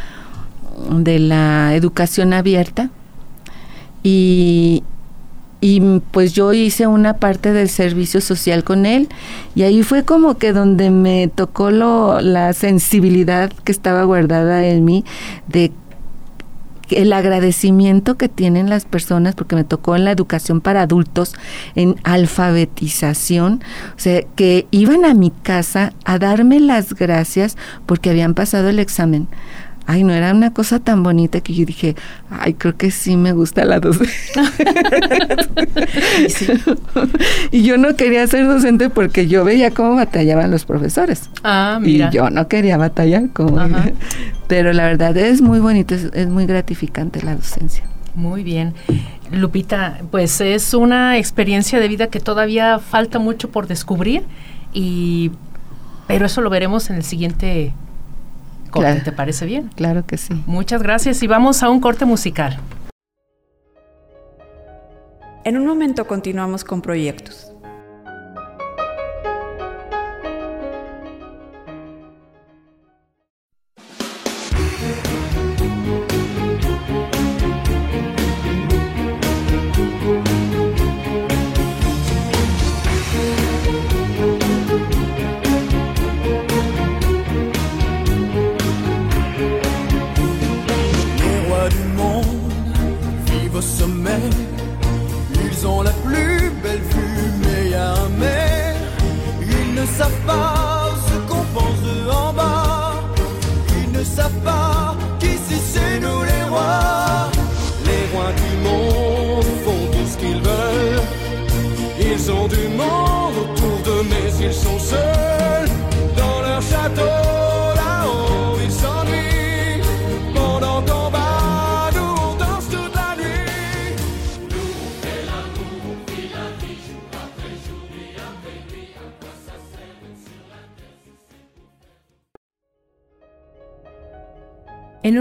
de 0.90 1.18
la 1.18 1.74
educación 1.74 2.34
abierta 2.34 2.90
y, 4.02 4.84
y 5.62 5.80
pues 6.10 6.34
yo 6.34 6.52
hice 6.52 6.86
una 6.86 7.14
parte 7.14 7.54
del 7.54 7.70
servicio 7.70 8.20
social 8.20 8.64
con 8.64 8.84
él 8.84 9.08
y 9.54 9.62
ahí 9.62 9.82
fue 9.82 10.04
como 10.04 10.36
que 10.36 10.52
donde 10.52 10.90
me 10.90 11.28
tocó 11.34 11.70
lo, 11.70 12.20
la 12.20 12.52
sensibilidad 12.52 13.50
que 13.64 13.72
estaba 13.72 14.04
guardada 14.04 14.66
en 14.66 14.84
mí 14.84 15.06
de 15.48 15.72
el 16.90 17.12
agradecimiento 17.12 18.16
que 18.16 18.28
tienen 18.28 18.70
las 18.70 18.84
personas, 18.84 19.34
porque 19.34 19.56
me 19.56 19.64
tocó 19.64 19.96
en 19.96 20.04
la 20.04 20.12
educación 20.12 20.60
para 20.60 20.82
adultos, 20.82 21.34
en 21.74 21.96
alfabetización, 22.04 23.62
o 23.96 23.98
sea, 23.98 24.22
que 24.34 24.66
iban 24.70 25.04
a 25.04 25.14
mi 25.14 25.30
casa 25.30 25.92
a 26.04 26.18
darme 26.18 26.60
las 26.60 26.94
gracias 26.94 27.56
porque 27.86 28.10
habían 28.10 28.34
pasado 28.34 28.68
el 28.68 28.78
examen. 28.78 29.28
Ay, 29.88 30.02
no 30.02 30.12
era 30.12 30.32
una 30.32 30.52
cosa 30.52 30.80
tan 30.80 31.04
bonita 31.04 31.40
que 31.40 31.54
yo 31.54 31.64
dije, 31.64 31.94
ay, 32.28 32.54
creo 32.54 32.76
que 32.76 32.90
sí 32.90 33.16
me 33.16 33.32
gusta 33.32 33.64
la 33.64 33.78
docencia. 33.78 34.42
y 37.52 37.62
yo 37.62 37.78
no 37.78 37.94
quería 37.94 38.26
ser 38.26 38.46
docente 38.46 38.90
porque 38.90 39.28
yo 39.28 39.44
veía 39.44 39.70
cómo 39.70 39.94
batallaban 39.94 40.50
los 40.50 40.64
profesores. 40.64 41.30
Ah, 41.44 41.78
mira. 41.80 42.08
Y 42.10 42.16
yo 42.16 42.30
no 42.30 42.48
quería 42.48 42.76
batallar 42.76 43.30
como... 43.32 43.60
Pero 44.48 44.72
la 44.72 44.84
verdad 44.84 45.16
es 45.16 45.40
muy 45.40 45.60
bonito, 45.60 45.94
es, 45.94 46.28
muy 46.28 46.46
gratificante 46.46 47.22
la 47.22 47.34
docencia. 47.34 47.84
Muy 48.14 48.42
bien. 48.42 48.74
Lupita, 49.30 49.98
pues 50.10 50.40
es 50.40 50.72
una 50.74 51.18
experiencia 51.18 51.80
de 51.80 51.88
vida 51.88 52.08
que 52.08 52.20
todavía 52.20 52.78
falta 52.78 53.18
mucho 53.18 53.50
por 53.50 53.66
descubrir 53.66 54.22
y 54.72 55.32
pero 56.06 56.26
eso 56.26 56.40
lo 56.40 56.50
veremos 56.50 56.88
en 56.90 56.96
el 56.96 57.02
siguiente 57.02 57.72
corte, 58.66 59.00
¿te 59.00 59.12
parece 59.12 59.46
bien? 59.46 59.70
Claro 59.74 60.06
que 60.06 60.16
sí. 60.16 60.42
Muchas 60.46 60.82
gracias 60.82 61.22
y 61.22 61.26
vamos 61.26 61.62
a 61.62 61.70
un 61.70 61.80
corte 61.80 62.04
musical. 62.04 62.58
En 65.44 65.56
un 65.56 65.66
momento 65.66 66.06
continuamos 66.06 66.64
con 66.64 66.82
proyectos. 66.82 67.52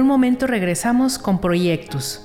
Un 0.05 0.09
momento 0.09 0.45
regresamos 0.45 1.17
con 1.17 1.41
proyectos. 1.41 2.21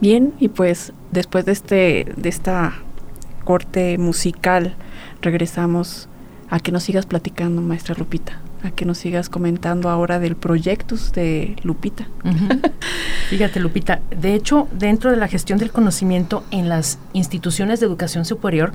Bien, 0.00 0.32
y 0.40 0.48
pues 0.48 0.94
después 1.12 1.44
de 1.44 1.52
este 1.52 2.06
de 2.16 2.28
esta 2.30 2.72
corte 3.44 3.98
musical 3.98 4.74
regresamos 5.20 6.08
a 6.48 6.60
que 6.60 6.72
nos 6.72 6.84
sigas 6.84 7.04
platicando, 7.04 7.60
maestra 7.60 7.94
Lupita 7.98 8.40
a 8.62 8.70
que 8.70 8.84
nos 8.84 8.98
sigas 8.98 9.28
comentando 9.28 9.88
ahora 9.88 10.18
del 10.18 10.36
proyectos 10.36 11.12
de 11.12 11.56
Lupita. 11.62 12.08
Fíjate, 13.30 13.60
Lupita, 13.60 14.00
de 14.10 14.34
hecho, 14.34 14.68
dentro 14.72 15.10
de 15.10 15.16
la 15.16 15.28
gestión 15.28 15.58
del 15.58 15.72
conocimiento 15.72 16.44
en 16.50 16.68
las 16.68 16.98
instituciones 17.12 17.80
de 17.80 17.86
educación 17.86 18.24
superior, 18.24 18.72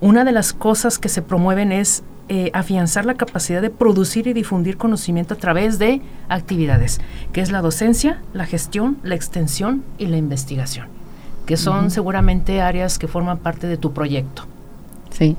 una 0.00 0.24
de 0.24 0.32
las 0.32 0.52
cosas 0.52 0.98
que 0.98 1.08
se 1.08 1.22
promueven 1.22 1.72
es 1.72 2.02
eh, 2.28 2.50
afianzar 2.54 3.04
la 3.04 3.14
capacidad 3.14 3.60
de 3.60 3.68
producir 3.68 4.26
y 4.26 4.32
difundir 4.32 4.78
conocimiento 4.78 5.34
a 5.34 5.36
través 5.36 5.78
de 5.78 6.00
actividades, 6.28 7.00
que 7.32 7.42
es 7.42 7.52
la 7.52 7.60
docencia, 7.60 8.22
la 8.32 8.46
gestión, 8.46 8.96
la 9.02 9.14
extensión 9.14 9.84
y 9.98 10.06
la 10.06 10.16
investigación, 10.16 10.88
que 11.44 11.58
son 11.58 11.90
seguramente 11.90 12.62
áreas 12.62 12.98
que 12.98 13.08
forman 13.08 13.38
parte 13.38 13.66
de 13.66 13.76
tu 13.76 13.92
proyecto. 13.92 14.46
Sí. 15.16 15.36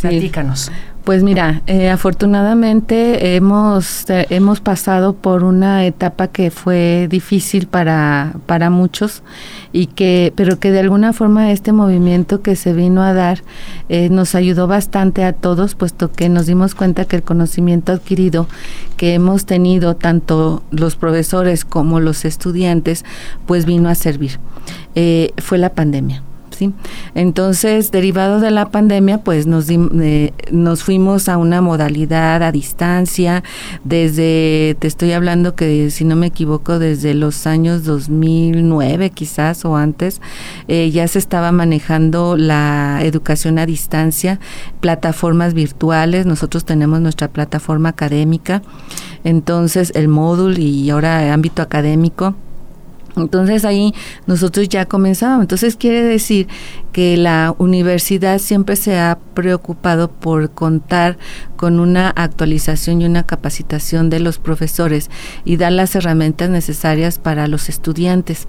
Platícanos. 0.00 0.70
Pues 1.08 1.22
mira, 1.22 1.62
eh, 1.66 1.88
afortunadamente 1.88 3.34
hemos, 3.34 4.10
eh, 4.10 4.26
hemos 4.28 4.60
pasado 4.60 5.14
por 5.14 5.42
una 5.42 5.86
etapa 5.86 6.28
que 6.28 6.50
fue 6.50 7.06
difícil 7.08 7.66
para, 7.66 8.34
para 8.44 8.68
muchos, 8.68 9.22
y 9.72 9.86
que, 9.86 10.34
pero 10.36 10.58
que 10.58 10.70
de 10.70 10.80
alguna 10.80 11.14
forma 11.14 11.50
este 11.50 11.72
movimiento 11.72 12.42
que 12.42 12.56
se 12.56 12.74
vino 12.74 13.02
a 13.02 13.14
dar 13.14 13.42
eh, 13.88 14.10
nos 14.10 14.34
ayudó 14.34 14.66
bastante 14.66 15.24
a 15.24 15.32
todos, 15.32 15.74
puesto 15.74 16.12
que 16.12 16.28
nos 16.28 16.44
dimos 16.44 16.74
cuenta 16.74 17.06
que 17.06 17.16
el 17.16 17.22
conocimiento 17.22 17.92
adquirido 17.92 18.46
que 18.98 19.14
hemos 19.14 19.46
tenido, 19.46 19.96
tanto 19.96 20.62
los 20.70 20.96
profesores 20.96 21.64
como 21.64 22.00
los 22.00 22.26
estudiantes, 22.26 23.06
pues 23.46 23.64
vino 23.64 23.88
a 23.88 23.94
servir. 23.94 24.38
fue 25.38 25.56
la 25.56 25.70
pandemia. 25.70 26.22
Entonces, 27.14 27.90
derivado 27.90 28.40
de 28.40 28.50
la 28.50 28.70
pandemia, 28.70 29.18
pues 29.18 29.46
nos, 29.46 29.68
eh, 29.70 30.32
nos 30.50 30.82
fuimos 30.82 31.28
a 31.28 31.36
una 31.36 31.60
modalidad 31.60 32.42
a 32.42 32.52
distancia, 32.52 33.42
desde, 33.84 34.76
te 34.78 34.86
estoy 34.86 35.12
hablando 35.12 35.54
que 35.54 35.90
si 35.90 36.04
no 36.04 36.16
me 36.16 36.26
equivoco, 36.26 36.78
desde 36.78 37.14
los 37.14 37.46
años 37.46 37.84
2009 37.84 39.10
quizás 39.10 39.64
o 39.64 39.76
antes, 39.76 40.20
eh, 40.68 40.90
ya 40.90 41.06
se 41.08 41.18
estaba 41.18 41.52
manejando 41.52 42.36
la 42.36 43.00
educación 43.02 43.58
a 43.58 43.66
distancia, 43.66 44.40
plataformas 44.80 45.54
virtuales, 45.54 46.26
nosotros 46.26 46.64
tenemos 46.64 47.00
nuestra 47.00 47.28
plataforma 47.28 47.90
académica, 47.90 48.62
entonces 49.24 49.92
el 49.94 50.08
módulo 50.08 50.58
y 50.58 50.90
ahora 50.90 51.32
ámbito 51.32 51.62
académico 51.62 52.34
entonces 53.16 53.64
ahí 53.64 53.94
nosotros 54.26 54.68
ya 54.68 54.86
comenzábamos. 54.86 55.44
Entonces 55.44 55.76
quiere 55.76 56.02
decir 56.02 56.48
que 56.92 57.16
la 57.16 57.54
universidad 57.58 58.38
siempre 58.38 58.76
se 58.76 58.98
ha 58.98 59.18
preocupado 59.34 60.10
por 60.10 60.50
contar 60.50 61.18
con 61.56 61.80
una 61.80 62.10
actualización 62.10 63.02
y 63.02 63.06
una 63.06 63.24
capacitación 63.24 64.10
de 64.10 64.20
los 64.20 64.38
profesores 64.38 65.10
y 65.44 65.56
dar 65.56 65.72
las 65.72 65.94
herramientas 65.94 66.50
necesarias 66.50 67.18
para 67.18 67.48
los 67.48 67.68
estudiantes. 67.68 68.48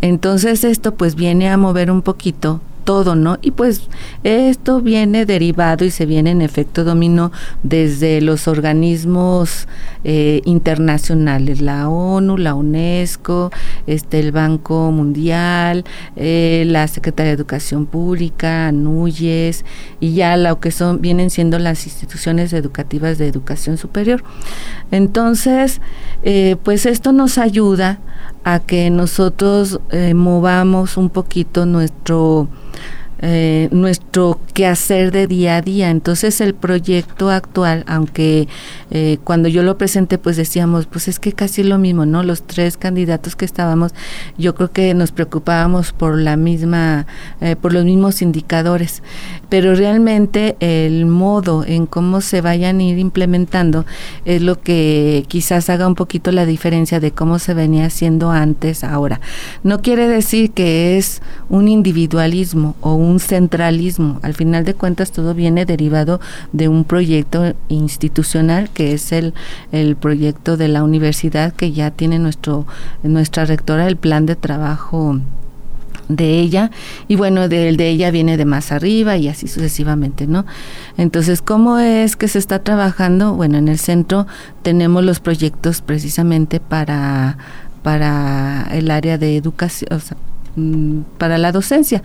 Entonces 0.00 0.64
esto 0.64 0.94
pues 0.94 1.14
viene 1.14 1.48
a 1.50 1.56
mover 1.56 1.90
un 1.90 2.02
poquito 2.02 2.60
todo, 2.84 3.14
¿no? 3.14 3.38
Y 3.42 3.52
pues 3.52 3.88
esto 4.24 4.80
viene 4.80 5.26
derivado 5.26 5.84
y 5.84 5.90
se 5.90 6.06
viene 6.06 6.30
en 6.30 6.42
efecto 6.42 6.84
dominó 6.84 7.32
desde 7.62 8.20
los 8.20 8.48
organismos 8.48 9.68
eh, 10.04 10.42
internacionales, 10.44 11.60
la 11.60 11.88
ONU, 11.88 12.36
la 12.36 12.54
UNESCO, 12.54 13.50
este 13.86 14.20
el 14.20 14.32
Banco 14.32 14.90
Mundial, 14.90 15.84
eh, 16.16 16.64
la 16.66 16.88
Secretaría 16.88 17.30
de 17.30 17.36
Educación 17.36 17.86
Pública, 17.86 18.68
ANUYES 18.68 19.64
y 20.00 20.14
ya 20.14 20.36
lo 20.36 20.60
que 20.60 20.70
son 20.70 21.00
vienen 21.00 21.30
siendo 21.30 21.58
las 21.58 21.86
instituciones 21.86 22.52
educativas 22.52 23.18
de 23.18 23.28
educación 23.28 23.78
superior. 23.78 24.24
Entonces, 24.90 25.80
eh, 26.22 26.56
pues 26.62 26.86
esto 26.86 27.12
nos 27.12 27.38
ayuda 27.38 28.00
a 28.44 28.58
que 28.60 28.90
nosotros 28.90 29.80
movamos 30.14 30.96
un 30.96 31.10
poquito 31.10 31.66
nuestro 31.66 32.48
eh, 33.24 33.68
nuestro 33.70 34.40
quehacer 34.52 35.12
de 35.12 35.28
día 35.28 35.56
a 35.56 35.62
día. 35.62 35.90
Entonces 35.90 36.40
el 36.40 36.54
proyecto 36.54 37.30
actual, 37.30 37.84
aunque 37.86 38.48
eh, 38.90 39.18
cuando 39.22 39.48
yo 39.48 39.62
lo 39.62 39.78
presenté, 39.78 40.18
pues 40.18 40.36
decíamos, 40.36 40.86
pues 40.86 41.06
es 41.06 41.20
que 41.20 41.32
casi 41.32 41.62
lo 41.62 41.78
mismo, 41.78 42.04
¿no? 42.04 42.24
Los 42.24 42.42
tres 42.42 42.76
candidatos 42.76 43.36
que 43.36 43.44
estábamos, 43.44 43.92
yo 44.38 44.56
creo 44.56 44.72
que 44.72 44.92
nos 44.94 45.12
preocupábamos 45.12 45.92
por 45.92 46.18
la 46.18 46.36
misma, 46.36 47.06
eh, 47.40 47.54
por 47.54 47.72
los 47.72 47.84
mismos 47.84 48.22
indicadores, 48.22 49.04
pero 49.48 49.76
realmente 49.76 50.56
el 50.58 51.06
modo 51.06 51.64
en 51.64 51.86
cómo 51.86 52.22
se 52.22 52.40
vayan 52.40 52.80
a 52.80 52.82
ir 52.82 52.98
implementando 52.98 53.86
es 54.24 54.42
lo 54.42 54.60
que 54.60 55.24
quizás 55.28 55.70
haga 55.70 55.86
un 55.86 55.94
poquito 55.94 56.32
la 56.32 56.44
diferencia 56.44 56.98
de 56.98 57.12
cómo 57.12 57.38
se 57.38 57.54
venía 57.54 57.86
haciendo 57.86 58.30
antes 58.30 58.82
ahora. 58.82 59.20
No 59.62 59.80
quiere 59.80 60.08
decir 60.08 60.50
que 60.50 60.98
es 60.98 61.22
un 61.48 61.68
individualismo 61.68 62.74
o 62.80 62.94
un 62.94 63.11
un 63.12 63.20
centralismo. 63.20 64.18
Al 64.22 64.34
final 64.34 64.64
de 64.64 64.74
cuentas 64.74 65.12
todo 65.12 65.34
viene 65.34 65.64
derivado 65.64 66.20
de 66.52 66.68
un 66.68 66.84
proyecto 66.84 67.54
institucional 67.68 68.70
que 68.70 68.92
es 68.92 69.12
el, 69.12 69.34
el 69.70 69.96
proyecto 69.96 70.56
de 70.56 70.68
la 70.68 70.82
universidad 70.82 71.52
que 71.52 71.72
ya 71.72 71.90
tiene 71.90 72.18
nuestro, 72.18 72.66
nuestra 73.02 73.44
rectora 73.44 73.86
el 73.86 73.96
plan 73.96 74.26
de 74.26 74.36
trabajo 74.36 75.20
de 76.08 76.40
ella 76.40 76.70
y 77.08 77.16
bueno, 77.16 77.48
de, 77.48 77.72
de 77.72 77.88
ella 77.88 78.10
viene 78.10 78.36
de 78.36 78.44
más 78.44 78.72
arriba 78.72 79.16
y 79.16 79.28
así 79.28 79.48
sucesivamente, 79.48 80.26
¿no? 80.26 80.44
Entonces, 80.96 81.42
¿cómo 81.42 81.78
es 81.78 82.16
que 82.16 82.28
se 82.28 82.38
está 82.38 82.60
trabajando? 82.60 83.34
Bueno, 83.34 83.58
en 83.58 83.68
el 83.68 83.78
centro 83.78 84.26
tenemos 84.62 85.04
los 85.04 85.20
proyectos 85.20 85.80
precisamente 85.80 86.60
para, 86.60 87.38
para 87.82 88.68
el 88.72 88.90
área 88.90 89.18
de 89.18 89.36
educación, 89.36 89.92
o 89.92 90.00
sea, 90.00 90.16
mm, 90.56 91.00
para 91.18 91.38
la 91.38 91.52
docencia. 91.52 92.02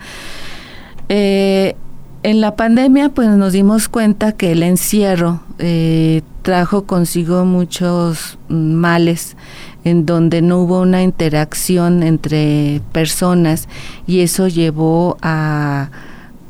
Eh, 1.08 1.76
en 2.22 2.40
la 2.40 2.56
pandemia, 2.56 3.10
pues 3.10 3.28
nos 3.28 3.52
dimos 3.52 3.88
cuenta 3.88 4.32
que 4.32 4.52
el 4.52 4.62
encierro 4.62 5.40
eh, 5.58 6.22
trajo 6.42 6.84
consigo 6.84 7.44
muchos 7.44 8.38
males 8.48 9.36
en 9.84 10.04
donde 10.04 10.42
no 10.42 10.58
hubo 10.58 10.80
una 10.80 11.02
interacción 11.02 12.02
entre 12.02 12.82
personas 12.92 13.68
y 14.06 14.20
eso 14.20 14.48
llevó 14.48 15.16
a 15.22 15.90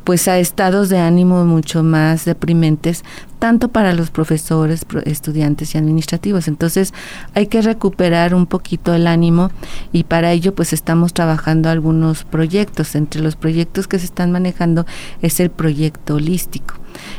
pues 0.03 0.27
a 0.27 0.39
estados 0.39 0.89
de 0.89 0.97
ánimo 0.97 1.45
mucho 1.45 1.83
más 1.83 2.25
deprimentes 2.25 3.03
tanto 3.39 3.69
para 3.69 3.93
los 3.93 4.11
profesores, 4.11 4.85
estudiantes 5.05 5.73
y 5.73 5.77
administrativos. 5.77 6.47
Entonces 6.47 6.93
hay 7.33 7.47
que 7.47 7.61
recuperar 7.61 8.35
un 8.35 8.45
poquito 8.45 8.93
el 8.93 9.07
ánimo 9.07 9.49
y 9.91 10.03
para 10.03 10.31
ello 10.31 10.53
pues 10.53 10.73
estamos 10.73 11.13
trabajando 11.13 11.69
algunos 11.69 12.25
proyectos. 12.25 12.95
Entre 12.95 13.21
los 13.21 13.35
proyectos 13.35 13.87
que 13.87 13.97
se 13.97 14.05
están 14.05 14.31
manejando 14.31 14.85
es 15.21 15.39
el 15.39 15.49
proyecto 15.49 16.15
holístico. 16.15 16.75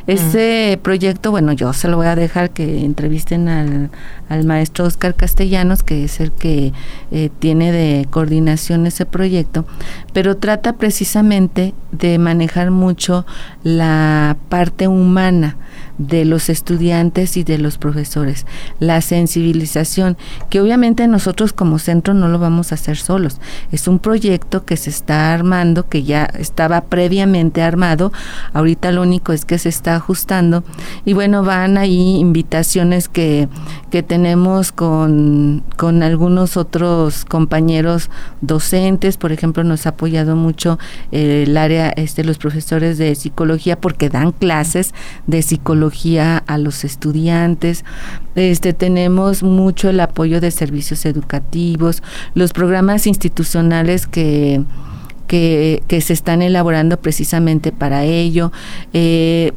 Ese 0.06 0.78
proyecto, 0.82 1.30
bueno, 1.30 1.52
yo 1.52 1.72
se 1.72 1.88
lo 1.88 1.96
voy 1.96 2.06
a 2.06 2.16
dejar 2.16 2.50
que 2.50 2.84
entrevisten 2.84 3.48
al, 3.48 3.90
maestro 4.44 4.84
Oscar 4.84 5.14
Castellanos, 5.14 5.82
que 5.82 6.04
es 6.04 6.20
el 6.20 6.32
que 6.32 6.72
eh, 7.10 7.30
tiene 7.38 7.72
de 7.72 8.06
coordinación 8.10 8.86
ese 8.86 9.06
proyecto, 9.06 9.66
pero 10.12 10.36
trata 10.36 10.74
precisamente 10.74 11.74
de 11.92 12.18
manejar 12.18 12.70
mucho 12.70 13.26
la 13.62 14.36
parte 14.48 14.88
humana 14.88 15.56
de 16.00 16.24
los 16.24 16.48
estudiantes 16.48 17.36
y 17.36 17.44
de 17.44 17.58
los 17.58 17.76
profesores, 17.76 18.46
la 18.78 19.02
sensibilización, 19.02 20.16
que 20.48 20.60
obviamente 20.60 21.06
nosotros 21.06 21.52
como 21.52 21.78
centro 21.78 22.14
no 22.14 22.28
lo 22.28 22.38
vamos 22.38 22.72
a 22.72 22.76
hacer 22.76 22.96
solos, 22.96 23.38
es 23.70 23.86
un 23.86 23.98
proyecto 23.98 24.64
que 24.64 24.78
se 24.78 24.88
está 24.88 25.34
armando, 25.34 25.88
que 25.90 26.02
ya 26.02 26.24
estaba 26.24 26.80
previamente 26.82 27.62
armado, 27.62 28.12
ahorita 28.54 28.92
lo 28.92 29.02
único 29.02 29.34
es 29.34 29.44
que 29.44 29.58
se 29.58 29.68
está 29.70 29.96
ajustando 29.96 30.62
y 31.04 31.14
bueno, 31.14 31.42
van 31.42 31.78
ahí 31.78 32.18
invitaciones 32.18 33.08
que, 33.08 33.48
que 33.90 34.02
tenemos 34.02 34.72
con, 34.72 35.64
con 35.76 36.02
algunos 36.02 36.56
otros 36.56 37.24
compañeros 37.24 38.10
docentes, 38.40 39.16
por 39.16 39.32
ejemplo, 39.32 39.64
nos 39.64 39.86
ha 39.86 39.90
apoyado 39.90 40.36
mucho 40.36 40.78
eh, 41.12 41.44
el 41.46 41.56
área, 41.56 41.90
este, 41.90 42.24
los 42.24 42.38
profesores 42.38 42.98
de 42.98 43.14
psicología 43.14 43.80
porque 43.80 44.08
dan 44.08 44.32
clases 44.32 44.92
de 45.26 45.42
psicología 45.42 46.38
a 46.46 46.58
los 46.58 46.84
estudiantes. 46.84 47.84
Este, 48.34 48.72
tenemos 48.72 49.42
mucho 49.42 49.90
el 49.90 50.00
apoyo 50.00 50.40
de 50.40 50.50
servicios 50.50 51.04
educativos, 51.06 52.02
los 52.34 52.52
programas 52.52 53.06
institucionales 53.06 54.06
que, 54.06 54.62
que, 55.30 55.84
que 55.86 56.00
se 56.00 56.12
están 56.12 56.42
elaborando 56.42 56.96
precisamente 56.96 57.70
para 57.70 58.02
ello. 58.02 58.50
Eh, 58.92 59.52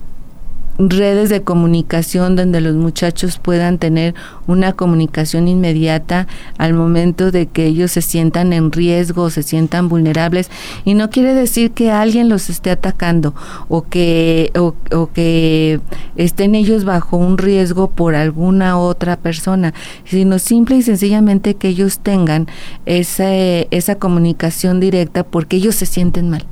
redes 0.77 1.29
de 1.29 1.43
comunicación 1.43 2.35
donde 2.35 2.61
los 2.61 2.75
muchachos 2.75 3.37
puedan 3.37 3.77
tener 3.77 4.15
una 4.47 4.73
comunicación 4.73 5.47
inmediata 5.47 6.27
al 6.57 6.73
momento 6.73 7.31
de 7.31 7.45
que 7.45 7.65
ellos 7.65 7.91
se 7.91 8.01
sientan 8.01 8.53
en 8.53 8.71
riesgo, 8.71 9.29
se 9.29 9.43
sientan 9.43 9.87
vulnerables 9.87 10.49
y 10.83 10.95
no 10.95 11.09
quiere 11.09 11.33
decir 11.33 11.71
que 11.71 11.91
alguien 11.91 12.29
los 12.29 12.49
esté 12.49 12.71
atacando 12.71 13.35
o 13.69 13.83
que 13.83 14.51
o, 14.57 14.73
que 15.13 15.79
estén 16.15 16.55
ellos 16.55 16.85
bajo 16.85 17.17
un 17.17 17.37
riesgo 17.37 17.89
por 17.89 18.15
alguna 18.15 18.79
otra 18.79 19.17
persona, 19.17 19.73
sino 20.05 20.39
simple 20.39 20.77
y 20.77 20.81
sencillamente 20.81 21.55
que 21.55 21.69
ellos 21.69 21.99
tengan 21.99 22.47
esa, 22.85 23.31
esa 23.33 23.95
comunicación 23.95 24.79
directa 24.79 25.23
porque 25.23 25.57
ellos 25.57 25.75
se 25.75 25.85
sienten 25.85 26.29
mal. 26.29 26.45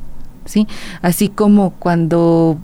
¿Sí? 0.45 0.67
Así 1.01 1.29
como 1.29 1.71
cuando 1.71 2.57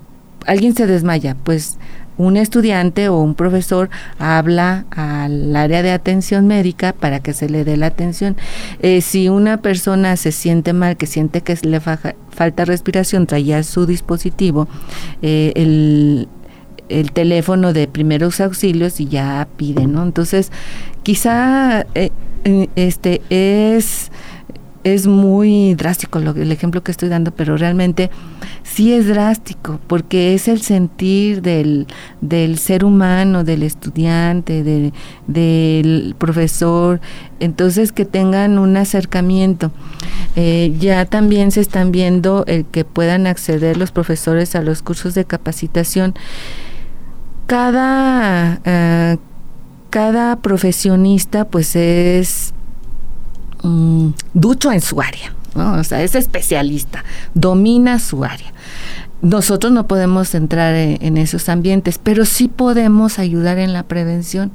alguien 0.47 0.75
se 0.75 0.87
desmaya, 0.87 1.35
pues 1.43 1.77
un 2.17 2.35
estudiante 2.35 3.09
o 3.09 3.19
un 3.19 3.35
profesor 3.35 3.89
habla 4.17 4.85
al 4.89 5.55
área 5.55 5.83
de 5.83 5.91
atención 5.91 6.47
médica 6.47 6.93
para 6.93 7.19
que 7.19 7.33
se 7.33 7.47
le 7.47 7.63
dé 7.63 7.77
la 7.77 7.87
atención. 7.87 8.35
Eh, 8.79 9.01
si 9.01 9.29
una 9.29 9.57
persona 9.61 10.17
se 10.17 10.31
siente 10.31 10.73
mal, 10.73 10.97
que 10.97 11.05
siente 11.05 11.41
que 11.41 11.57
le 11.61 11.79
falta 11.79 12.65
respiración, 12.65 13.27
traía 13.27 13.61
su 13.61 13.85
dispositivo, 13.85 14.67
eh, 15.21 15.53
el, 15.55 16.27
el 16.89 17.11
teléfono 17.11 17.73
de 17.73 17.87
primeros 17.87 18.41
auxilios 18.41 18.99
y 18.99 19.07
ya 19.07 19.47
pide, 19.55 19.85
¿no? 19.85 20.01
Entonces, 20.01 20.51
quizá 21.03 21.85
eh, 21.93 22.09
este 22.75 23.21
es 23.29 24.11
es 24.83 25.07
muy 25.07 25.75
drástico 25.75 26.19
lo, 26.19 26.31
el 26.31 26.51
ejemplo 26.51 26.83
que 26.83 26.91
estoy 26.91 27.09
dando, 27.09 27.31
pero 27.31 27.57
realmente 27.57 28.09
sí 28.63 28.93
es 28.93 29.07
drástico, 29.07 29.79
porque 29.87 30.33
es 30.33 30.47
el 30.47 30.61
sentir 30.61 31.41
del, 31.41 31.87
del 32.21 32.57
ser 32.57 32.85
humano, 32.85 33.43
del 33.43 33.63
estudiante, 33.63 34.63
del 35.27 36.15
profesor, 36.17 37.01
entonces 37.39 37.91
que 37.91 38.05
tengan 38.05 38.59
un 38.59 38.77
acercamiento. 38.77 39.71
Eh, 40.35 40.75
ya 40.79 41.05
también 41.05 41.51
se 41.51 41.61
están 41.61 41.91
viendo 41.91 42.45
el 42.45 42.65
que 42.65 42.85
puedan 42.85 43.25
acceder 43.27 43.77
los 43.77 43.91
profesores 43.91 44.55
a 44.55 44.61
los 44.61 44.81
cursos 44.81 45.15
de 45.15 45.25
capacitación. 45.25 46.13
Cada, 47.47 48.59
eh, 48.65 49.17
cada 49.89 50.35
profesionista 50.35 51.45
pues 51.45 51.75
es 51.75 52.53
Mm, 53.67 54.13
ducho 54.33 54.71
en 54.71 54.79
su 54.79 55.01
área, 55.01 55.33
o 55.53 55.83
sea, 55.83 56.01
es 56.01 56.15
especialista, 56.15 57.03
domina 57.33 57.99
su 57.99 58.23
área. 58.23 58.53
Nosotros 59.21 59.73
no 59.73 59.87
podemos 59.87 60.33
entrar 60.35 60.73
en, 60.73 61.17
esos 61.17 61.49
ambientes, 61.49 61.99
pero 62.01 62.23
sí 62.23 62.47
podemos 62.47 63.19
ayudar 63.19 63.57
en 63.57 63.73
la 63.73 63.83
prevención, 63.83 64.51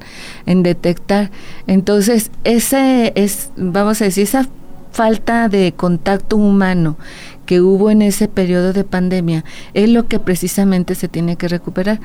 en 0.47 0.63
detectar. 0.63 1.29
Entonces, 1.67 2.31
ese 2.43 3.13
es, 3.15 3.51
vamos 3.55 4.01
a 4.01 4.05
decir, 4.05 4.23
esa 4.23 4.47
falta 4.91 5.47
de 5.47 5.73
contacto 5.73 6.37
humano 6.37 6.97
que 7.45 7.61
hubo 7.61 7.89
en 7.89 8.01
ese 8.01 8.27
periodo 8.27 8.73
de 8.73 8.83
pandemia 8.83 9.43
es 9.73 9.89
lo 9.89 10.07
que 10.07 10.19
precisamente 10.19 10.95
se 10.95 11.07
tiene 11.07 11.35
que 11.35 11.47
recuperar. 11.47 11.99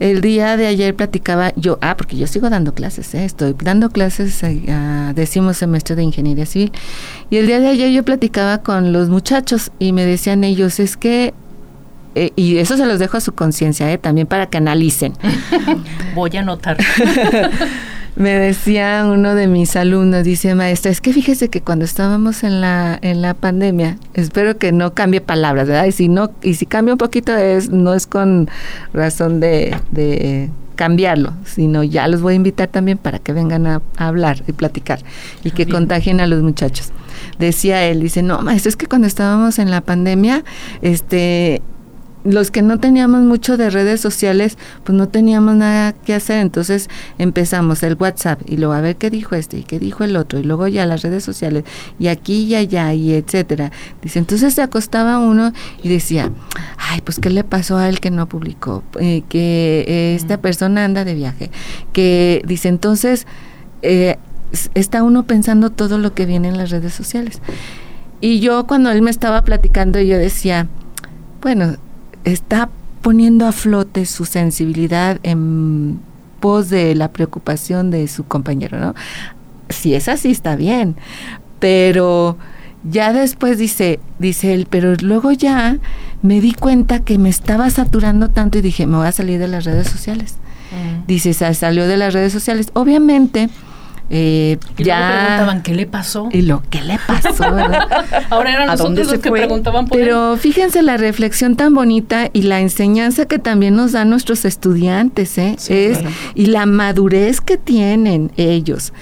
El 0.00 0.20
día 0.20 0.56
de 0.56 0.66
ayer 0.66 0.94
platicaba 0.94 1.52
yo, 1.56 1.78
ah, 1.80 1.96
porque 1.96 2.16
yo 2.16 2.26
sigo 2.26 2.50
dando 2.50 2.74
clases, 2.74 3.14
¿eh? 3.14 3.24
estoy 3.24 3.54
dando 3.62 3.90
clases 3.90 4.42
a, 4.44 5.12
décimo 5.14 5.54
semestre 5.54 5.96
de 5.96 6.02
ingeniería 6.02 6.46
civil, 6.46 6.72
y 7.30 7.36
el 7.36 7.46
día 7.46 7.60
de 7.60 7.68
ayer 7.68 7.90
yo 7.90 8.02
platicaba 8.04 8.58
con 8.58 8.92
los 8.92 9.08
muchachos 9.08 9.72
y 9.78 9.92
me 9.92 10.04
decían 10.04 10.44
ellos, 10.44 10.80
es 10.80 10.96
que 10.96 11.34
eh, 12.16 12.30
y 12.36 12.58
eso 12.58 12.76
se 12.76 12.86
los 12.86 13.00
dejo 13.00 13.16
a 13.16 13.20
su 13.20 13.32
conciencia, 13.32 13.90
¿eh? 13.92 13.98
también 13.98 14.28
para 14.28 14.46
que 14.46 14.58
analicen. 14.58 15.14
Voy 16.14 16.30
a 16.36 16.40
anotar. 16.40 16.76
me 18.16 18.30
decía 18.38 19.06
uno 19.10 19.34
de 19.34 19.48
mis 19.48 19.74
alumnos, 19.76 20.24
dice 20.24 20.54
maestra, 20.54 20.90
es 20.90 21.00
que 21.00 21.12
fíjese 21.12 21.48
que 21.48 21.60
cuando 21.60 21.84
estábamos 21.84 22.44
en 22.44 22.60
la, 22.60 22.98
en 23.02 23.22
la 23.22 23.34
pandemia, 23.34 23.98
espero 24.14 24.56
que 24.56 24.72
no 24.72 24.94
cambie 24.94 25.20
palabras, 25.20 25.66
¿verdad? 25.66 25.86
Y 25.86 25.92
si 25.92 26.08
no, 26.08 26.30
y 26.42 26.54
si 26.54 26.66
cambia 26.66 26.94
un 26.94 26.98
poquito 26.98 27.36
es, 27.36 27.70
no 27.70 27.94
es 27.94 28.06
con 28.06 28.48
razón 28.92 29.40
de, 29.40 29.76
de 29.90 30.50
cambiarlo, 30.74 31.32
sino 31.44 31.82
ya 31.82 32.08
los 32.08 32.20
voy 32.20 32.34
a 32.34 32.36
invitar 32.36 32.68
también 32.68 32.98
para 32.98 33.18
que 33.18 33.32
vengan 33.32 33.66
a, 33.66 33.82
hablar 33.96 34.42
y 34.46 34.52
platicar 34.52 35.00
y 35.42 35.50
que 35.50 35.66
contagien 35.66 36.20
a 36.20 36.26
los 36.26 36.42
muchachos. 36.42 36.92
Decía 37.38 37.84
él, 37.84 38.00
dice, 38.00 38.22
no, 38.22 38.42
maestro, 38.42 38.68
es 38.68 38.76
que 38.76 38.86
cuando 38.86 39.06
estábamos 39.06 39.58
en 39.58 39.70
la 39.70 39.80
pandemia, 39.80 40.44
este, 40.82 41.62
los 42.24 42.50
que 42.50 42.62
no 42.62 42.80
teníamos 42.80 43.20
mucho 43.20 43.56
de 43.56 43.70
redes 43.70 44.00
sociales, 44.00 44.56
pues 44.82 44.96
no 44.96 45.08
teníamos 45.08 45.54
nada 45.56 45.92
que 45.92 46.14
hacer, 46.14 46.38
entonces 46.38 46.88
empezamos 47.18 47.82
el 47.82 47.96
WhatsApp 47.98 48.40
y 48.46 48.56
luego 48.56 48.72
a 48.72 48.80
ver 48.80 48.96
qué 48.96 49.10
dijo 49.10 49.34
este 49.34 49.58
y 49.58 49.62
qué 49.62 49.78
dijo 49.78 50.04
el 50.04 50.16
otro 50.16 50.38
y 50.38 50.42
luego 50.42 50.66
ya 50.66 50.86
las 50.86 51.02
redes 51.02 51.22
sociales 51.22 51.64
y 51.98 52.08
aquí 52.08 52.44
y 52.44 52.54
allá 52.54 52.94
y 52.94 53.12
etcétera. 53.12 53.70
Dice, 54.02 54.18
entonces 54.18 54.54
se 54.54 54.62
acostaba 54.62 55.18
uno 55.18 55.52
y 55.82 55.88
decía, 55.90 56.30
ay, 56.78 57.02
pues 57.02 57.18
qué 57.18 57.28
le 57.28 57.44
pasó 57.44 57.76
a 57.76 57.88
él 57.88 58.00
que 58.00 58.10
no 58.10 58.26
publicó, 58.26 58.82
eh, 58.98 59.22
que 59.28 60.14
esta 60.16 60.38
persona 60.38 60.84
anda 60.84 61.04
de 61.04 61.14
viaje, 61.14 61.50
que 61.92 62.42
dice, 62.46 62.68
entonces 62.68 63.26
eh, 63.82 64.16
está 64.74 65.02
uno 65.02 65.26
pensando 65.26 65.70
todo 65.70 65.98
lo 65.98 66.14
que 66.14 66.24
viene 66.24 66.48
en 66.48 66.56
las 66.56 66.70
redes 66.70 66.94
sociales. 66.94 67.40
Y 68.20 68.40
yo 68.40 68.66
cuando 68.66 68.90
él 68.90 69.02
me 69.02 69.10
estaba 69.10 69.42
platicando, 69.42 70.00
yo 70.00 70.16
decía, 70.16 70.68
bueno, 71.42 71.76
está 72.24 72.70
poniendo 73.02 73.46
a 73.46 73.52
flote 73.52 74.06
su 74.06 74.24
sensibilidad 74.24 75.18
en 75.22 76.00
pos 76.40 76.70
de 76.70 76.94
la 76.94 77.10
preocupación 77.12 77.90
de 77.90 78.08
su 78.08 78.24
compañero, 78.24 78.78
¿no? 78.78 78.94
Si 79.68 79.94
es 79.94 80.08
así, 80.08 80.30
está 80.30 80.56
bien, 80.56 80.96
pero 81.58 82.36
ya 82.82 83.12
después 83.12 83.58
dice, 83.58 83.98
dice 84.18 84.52
él, 84.52 84.66
pero 84.68 84.94
luego 85.00 85.32
ya 85.32 85.78
me 86.22 86.40
di 86.40 86.52
cuenta 86.52 87.00
que 87.00 87.18
me 87.18 87.30
estaba 87.30 87.70
saturando 87.70 88.30
tanto 88.30 88.58
y 88.58 88.62
dije, 88.62 88.86
me 88.86 88.98
voy 88.98 89.06
a 89.06 89.12
salir 89.12 89.38
de 89.38 89.48
las 89.48 89.64
redes 89.64 89.88
sociales. 89.88 90.36
Mm. 90.70 91.06
Dice, 91.06 91.32
salió 91.34 91.86
de 91.86 91.96
las 91.96 92.12
redes 92.12 92.32
sociales. 92.32 92.70
Obviamente, 92.74 93.48
eh, 94.10 94.58
y 94.76 94.84
ya 94.84 95.16
preguntaban 95.16 95.62
qué 95.62 95.74
le 95.74 95.86
pasó. 95.86 96.28
Y 96.30 96.42
lo 96.42 96.62
que 96.70 96.82
le 96.82 96.98
pasó, 97.06 97.44
Ahora 98.30 98.52
eran 98.52 98.66
nosotros 98.66 99.10
los 99.10 99.18
que 99.18 99.30
preguntaban 99.30 99.86
por 99.86 99.98
Pero 99.98 100.36
fíjense 100.36 100.82
la 100.82 100.96
reflexión 100.96 101.56
tan 101.56 101.74
bonita 101.74 102.28
y 102.32 102.42
la 102.42 102.60
enseñanza 102.60 103.26
que 103.26 103.38
también 103.38 103.74
nos 103.74 103.92
dan 103.92 104.10
nuestros 104.10 104.44
estudiantes, 104.44 105.38
¿eh? 105.38 105.56
es 105.68 106.00
y 106.34 106.46
la 106.46 106.66
madurez 106.66 107.40
que 107.40 107.56
tienen 107.56 108.32
ellos. 108.36 108.92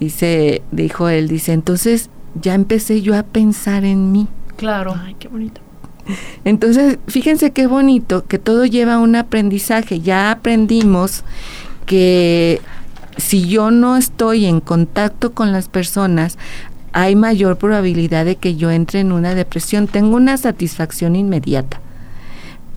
Dice, 0.00 0.62
dijo 0.70 1.08
él, 1.08 1.28
dice, 1.28 1.52
entonces 1.52 2.10
ya 2.40 2.54
empecé 2.54 3.02
yo 3.02 3.16
a 3.16 3.22
pensar 3.22 3.84
en 3.84 4.12
mí. 4.12 4.28
Claro. 4.56 4.94
Ay, 5.04 5.16
qué 5.18 5.28
bonito. 5.28 5.60
Entonces, 6.44 6.98
fíjense 7.06 7.52
qué 7.52 7.66
bonito 7.66 8.24
que 8.26 8.38
todo 8.38 8.64
lleva 8.64 8.94
a 8.94 8.98
un 8.98 9.14
aprendizaje. 9.16 10.00
Ya 10.00 10.30
aprendimos 10.30 11.24
que 11.86 12.60
si 13.18 13.48
yo 13.48 13.70
no 13.70 13.96
estoy 13.96 14.46
en 14.46 14.60
contacto 14.60 15.32
con 15.32 15.52
las 15.52 15.68
personas, 15.68 16.38
hay 16.92 17.16
mayor 17.16 17.58
probabilidad 17.58 18.24
de 18.24 18.36
que 18.36 18.56
yo 18.56 18.70
entre 18.70 19.00
en 19.00 19.12
una 19.12 19.34
depresión. 19.34 19.86
Tengo 19.86 20.16
una 20.16 20.36
satisfacción 20.36 21.16
inmediata, 21.16 21.80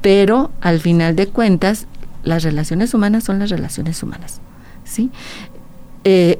pero 0.01 0.51
al 0.59 0.79
final 0.79 1.15
de 1.15 1.27
cuentas, 1.27 1.87
las 2.23 2.43
relaciones 2.43 2.93
humanas 2.93 3.23
son 3.23 3.39
las 3.39 3.49
relaciones 3.49 4.01
humanas. 4.03 4.41
¿sí? 4.83 5.11
Eh, 6.03 6.39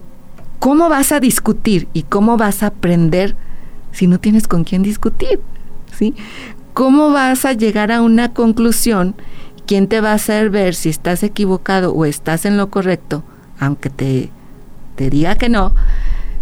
¿Cómo 0.59 0.89
vas 0.89 1.11
a 1.11 1.19
discutir 1.19 1.87
y 1.93 2.03
cómo 2.03 2.37
vas 2.37 2.63
a 2.63 2.67
aprender 2.67 3.35
si 3.91 4.07
no 4.07 4.19
tienes 4.19 4.47
con 4.47 4.63
quién 4.63 4.83
discutir? 4.83 5.39
¿sí? 5.97 6.15
¿Cómo 6.73 7.11
vas 7.11 7.45
a 7.45 7.53
llegar 7.53 7.91
a 7.91 8.01
una 8.01 8.33
conclusión? 8.33 9.15
¿Quién 9.67 9.87
te 9.87 10.01
va 10.01 10.11
a 10.11 10.15
hacer 10.15 10.49
ver 10.49 10.75
si 10.75 10.89
estás 10.89 11.23
equivocado 11.23 11.93
o 11.93 12.05
estás 12.05 12.45
en 12.45 12.57
lo 12.57 12.69
correcto? 12.69 13.23
Aunque 13.61 13.89
te, 13.89 14.29
te 14.95 15.09
diga 15.09 15.35
que 15.35 15.47
no, 15.47 15.73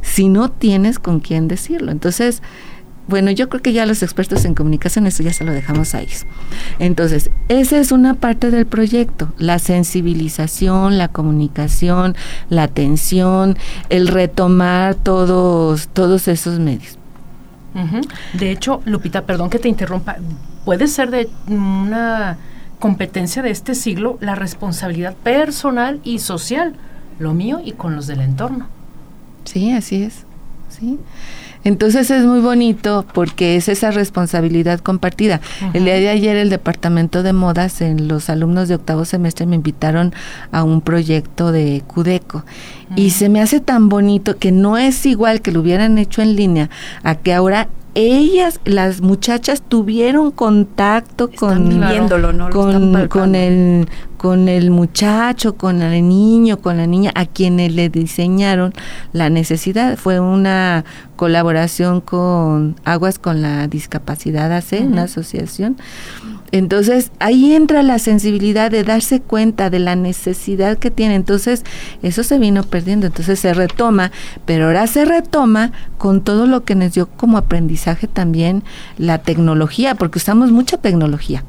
si 0.01 0.29
no 0.29 0.49
tienes 0.49 0.97
con 0.97 1.19
quién 1.19 1.47
decirlo. 1.47 1.91
Entonces, 1.91 2.41
bueno, 3.07 3.29
yo 3.31 3.49
creo 3.49 3.61
que 3.61 3.73
ya 3.73 3.85
los 3.85 4.03
expertos 4.03 4.45
en 4.45 4.55
comunicación, 4.55 5.05
eso 5.05 5.21
ya 5.21 5.33
se 5.33 5.43
lo 5.43 5.51
dejamos 5.51 5.95
ahí. 5.95 6.07
Entonces, 6.77 7.29
esa 7.47 7.77
es 7.77 7.91
una 7.91 8.13
parte 8.13 8.51
del 8.51 8.65
proyecto, 8.65 9.33
la 9.37 9.59
sensibilización, 9.59 10.97
la 10.97 11.09
comunicación, 11.09 12.15
la 12.49 12.63
atención, 12.63 13.57
el 13.89 14.07
retomar 14.07 14.95
todos, 14.95 15.89
todos 15.89 16.27
esos 16.27 16.59
medios. 16.59 16.97
De 18.33 18.51
hecho, 18.51 18.81
Lupita, 18.85 19.25
perdón 19.25 19.49
que 19.49 19.59
te 19.59 19.69
interrumpa, 19.69 20.17
puede 20.65 20.87
ser 20.87 21.11
de 21.11 21.29
una 21.47 22.37
competencia 22.79 23.41
de 23.41 23.51
este 23.51 23.75
siglo 23.75 24.17
la 24.21 24.35
responsabilidad 24.35 25.15
personal 25.15 25.99
y 26.03 26.19
social 26.19 26.75
lo 27.19 27.33
mío 27.33 27.59
y 27.63 27.73
con 27.73 27.95
los 27.95 28.07
del 28.07 28.21
entorno. 28.21 28.67
Sí, 29.45 29.71
así 29.71 30.03
es. 30.03 30.25
Sí. 30.69 30.99
Entonces 31.63 32.09
es 32.09 32.23
muy 32.23 32.39
bonito 32.39 33.05
porque 33.13 33.57
es 33.57 33.67
esa 33.67 33.91
responsabilidad 33.91 34.79
compartida. 34.79 35.41
El 35.73 35.83
día 35.83 35.95
de 35.95 36.09
ayer 36.09 36.37
el 36.37 36.49
departamento 36.49 37.21
de 37.21 37.33
modas 37.33 37.81
en 37.81 38.07
los 38.07 38.29
alumnos 38.29 38.69
de 38.69 38.75
octavo 38.75 39.03
semestre 39.03 39.45
me 39.45 39.57
invitaron 39.57 40.13
a 40.51 40.63
un 40.63 40.79
proyecto 40.79 41.51
de 41.51 41.83
Cudeco 41.85 42.45
y 42.95 43.09
se 43.09 43.27
me 43.27 43.41
hace 43.41 43.59
tan 43.59 43.89
bonito 43.89 44.37
que 44.37 44.53
no 44.53 44.77
es 44.77 45.05
igual 45.05 45.41
que 45.41 45.51
lo 45.51 45.59
hubieran 45.59 45.97
hecho 45.97 46.21
en 46.21 46.35
línea 46.37 46.69
a 47.03 47.15
que 47.15 47.33
ahora 47.33 47.67
ellas, 47.95 48.59
las 48.65 49.01
muchachas, 49.01 49.61
tuvieron 49.61 50.31
contacto 50.31 51.29
con, 51.29 51.81
con, 52.51 53.07
con, 53.07 53.35
el, 53.35 53.87
con 54.17 54.47
el 54.47 54.71
muchacho, 54.71 55.55
con 55.55 55.81
el 55.81 56.07
niño, 56.07 56.59
con 56.59 56.77
la 56.77 56.87
niña, 56.87 57.11
a 57.15 57.25
quienes 57.25 57.73
le 57.73 57.89
diseñaron 57.89 58.73
la 59.13 59.29
necesidad. 59.29 59.97
Fue 59.97 60.19
una 60.19 60.85
colaboración 61.15 62.01
con 62.01 62.75
Aguas 62.85 63.19
con 63.19 63.41
la 63.41 63.67
Discapacidad 63.67 64.51
AC, 64.51 64.81
una 64.81 65.03
asociación. 65.03 65.77
Entonces 66.51 67.11
ahí 67.19 67.53
entra 67.53 67.83
la 67.83 67.99
sensibilidad 67.99 68.71
de 68.71 68.83
darse 68.83 69.21
cuenta 69.21 69.69
de 69.69 69.79
la 69.79 69.95
necesidad 69.95 70.77
que 70.77 70.91
tiene. 70.91 71.15
Entonces 71.15 71.63
eso 72.01 72.23
se 72.23 72.39
vino 72.39 72.63
perdiendo, 72.63 73.07
entonces 73.07 73.39
se 73.39 73.53
retoma, 73.53 74.11
pero 74.45 74.65
ahora 74.65 74.87
se 74.87 75.05
retoma 75.05 75.71
con 75.97 76.21
todo 76.21 76.47
lo 76.47 76.63
que 76.63 76.75
nos 76.75 76.93
dio 76.93 77.07
como 77.07 77.37
aprendizaje 77.37 78.07
también 78.07 78.63
la 78.97 79.19
tecnología, 79.19 79.95
porque 79.95 80.19
usamos 80.19 80.51
mucha 80.51 80.77
tecnología. 80.77 81.43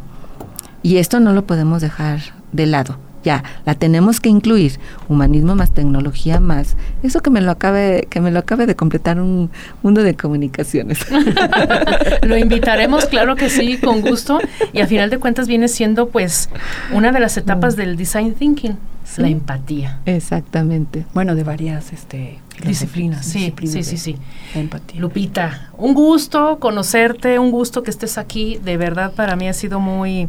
Y 0.82 0.96
esto 0.96 1.20
no 1.20 1.32
lo 1.32 1.46
podemos 1.46 1.82
dejar 1.82 2.20
de 2.52 2.66
lado 2.66 3.09
ya 3.22 3.44
la 3.64 3.74
tenemos 3.74 4.20
que 4.20 4.28
incluir 4.28 4.78
humanismo 5.08 5.54
más 5.54 5.72
tecnología 5.72 6.40
más. 6.40 6.76
Eso 7.02 7.20
que 7.20 7.30
me 7.30 7.40
lo 7.40 7.50
acabe 7.50 8.06
que 8.10 8.20
me 8.20 8.30
lo 8.30 8.38
acabe 8.38 8.66
de 8.66 8.76
completar 8.76 9.20
un 9.20 9.50
mundo 9.82 10.02
de 10.02 10.14
comunicaciones. 10.14 11.00
Lo 12.22 12.36
invitaremos 12.36 13.06
claro 13.06 13.36
que 13.36 13.50
sí 13.50 13.78
con 13.78 14.02
gusto. 14.02 14.38
Y 14.72 14.80
al 14.80 14.88
final 14.88 15.10
de 15.10 15.18
cuentas 15.18 15.48
viene 15.48 15.68
siendo 15.68 16.08
pues 16.08 16.48
una 16.92 17.12
de 17.12 17.20
las 17.20 17.36
etapas 17.36 17.76
del 17.76 17.96
design 17.96 18.34
thinking 18.34 18.76
la 19.16 19.28
empatía. 19.28 20.00
Exactamente. 20.06 21.06
Bueno 21.14 21.34
de 21.34 21.44
varias 21.44 21.92
este 21.92 22.38
disciplinas 22.64 23.24
sí 23.24 23.52
sí 23.64 23.82
sí 23.82 23.96
sí. 23.96 24.16
empatía. 24.54 25.00
Lupita 25.00 25.70
un 25.78 25.94
gusto 25.94 26.58
conocerte 26.60 27.38
un 27.38 27.50
gusto 27.50 27.82
que 27.82 27.90
estés 27.90 28.18
aquí. 28.18 28.58
De 28.62 28.76
verdad 28.76 29.12
para 29.12 29.36
mí 29.36 29.48
ha 29.48 29.52
sido 29.52 29.80
muy 29.80 30.28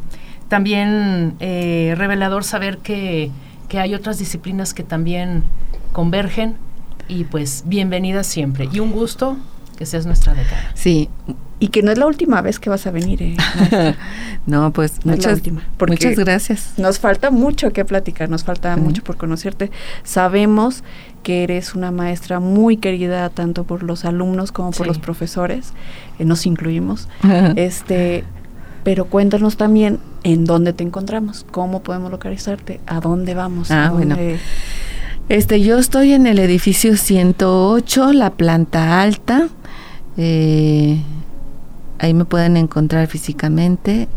también 0.51 1.35
eh, 1.39 1.93
revelador 1.97 2.43
saber 2.43 2.79
que, 2.79 3.31
hay 3.73 3.95
otras 3.95 4.19
disciplinas 4.19 4.73
que 4.73 4.83
también 4.83 5.45
convergen 5.93 6.57
y 7.07 7.23
pues 7.23 7.63
bienvenida 7.67 8.25
siempre 8.25 8.67
y 8.69 8.81
un 8.81 8.91
gusto 8.91 9.37
que 9.77 9.85
seas 9.85 10.05
nuestra 10.05 10.33
decana. 10.33 10.73
Sí. 10.73 11.07
Y 11.59 11.69
que 11.69 11.81
no 11.83 11.91
es 11.93 11.97
la 11.97 12.05
última 12.05 12.41
vez 12.41 12.59
que 12.59 12.69
vas 12.69 12.85
a 12.85 12.91
venir. 12.91 13.23
Eh, 13.23 13.37
no, 14.45 14.73
pues 14.73 15.05
muchas, 15.05 15.41
muchas 15.87 16.15
gracias. 16.17 16.73
Nos 16.75 16.99
falta 16.99 17.31
mucho 17.31 17.71
que 17.71 17.85
platicar, 17.85 18.29
nos 18.29 18.43
falta 18.43 18.75
mucho 18.75 19.05
por 19.05 19.15
conocerte. 19.15 19.71
Sabemos 20.03 20.83
que 21.23 21.43
eres 21.43 21.75
una 21.75 21.91
maestra 21.91 22.41
muy 22.41 22.75
querida 22.75 23.29
tanto 23.29 23.63
por 23.63 23.83
los 23.83 24.03
alumnos 24.03 24.51
como 24.51 24.71
por 24.71 24.85
los 24.85 24.99
profesores, 24.99 25.71
eh, 26.19 26.25
nos 26.25 26.45
incluimos. 26.45 27.07
este, 27.55 28.25
pero 28.83 29.05
cuéntanos 29.05 29.57
también 29.57 29.99
en 30.23 30.45
dónde 30.45 30.73
te 30.73 30.83
encontramos, 30.83 31.45
cómo 31.51 31.83
podemos 31.83 32.09
localizarte, 32.11 32.79
a 32.87 32.99
dónde 32.99 33.33
vamos. 33.33 33.71
Ah, 33.71 33.89
bueno. 33.93 34.17
Este, 35.29 35.61
yo 35.61 35.77
estoy 35.77 36.11
en 36.13 36.25
el 36.27 36.39
edificio 36.39 36.97
108, 36.97 38.11
la 38.13 38.31
planta 38.31 39.01
alta. 39.01 39.47
Eh, 40.17 40.99
ahí 41.99 42.13
me 42.13 42.25
pueden 42.25 42.57
encontrar 42.57 43.07
físicamente. 43.07 44.09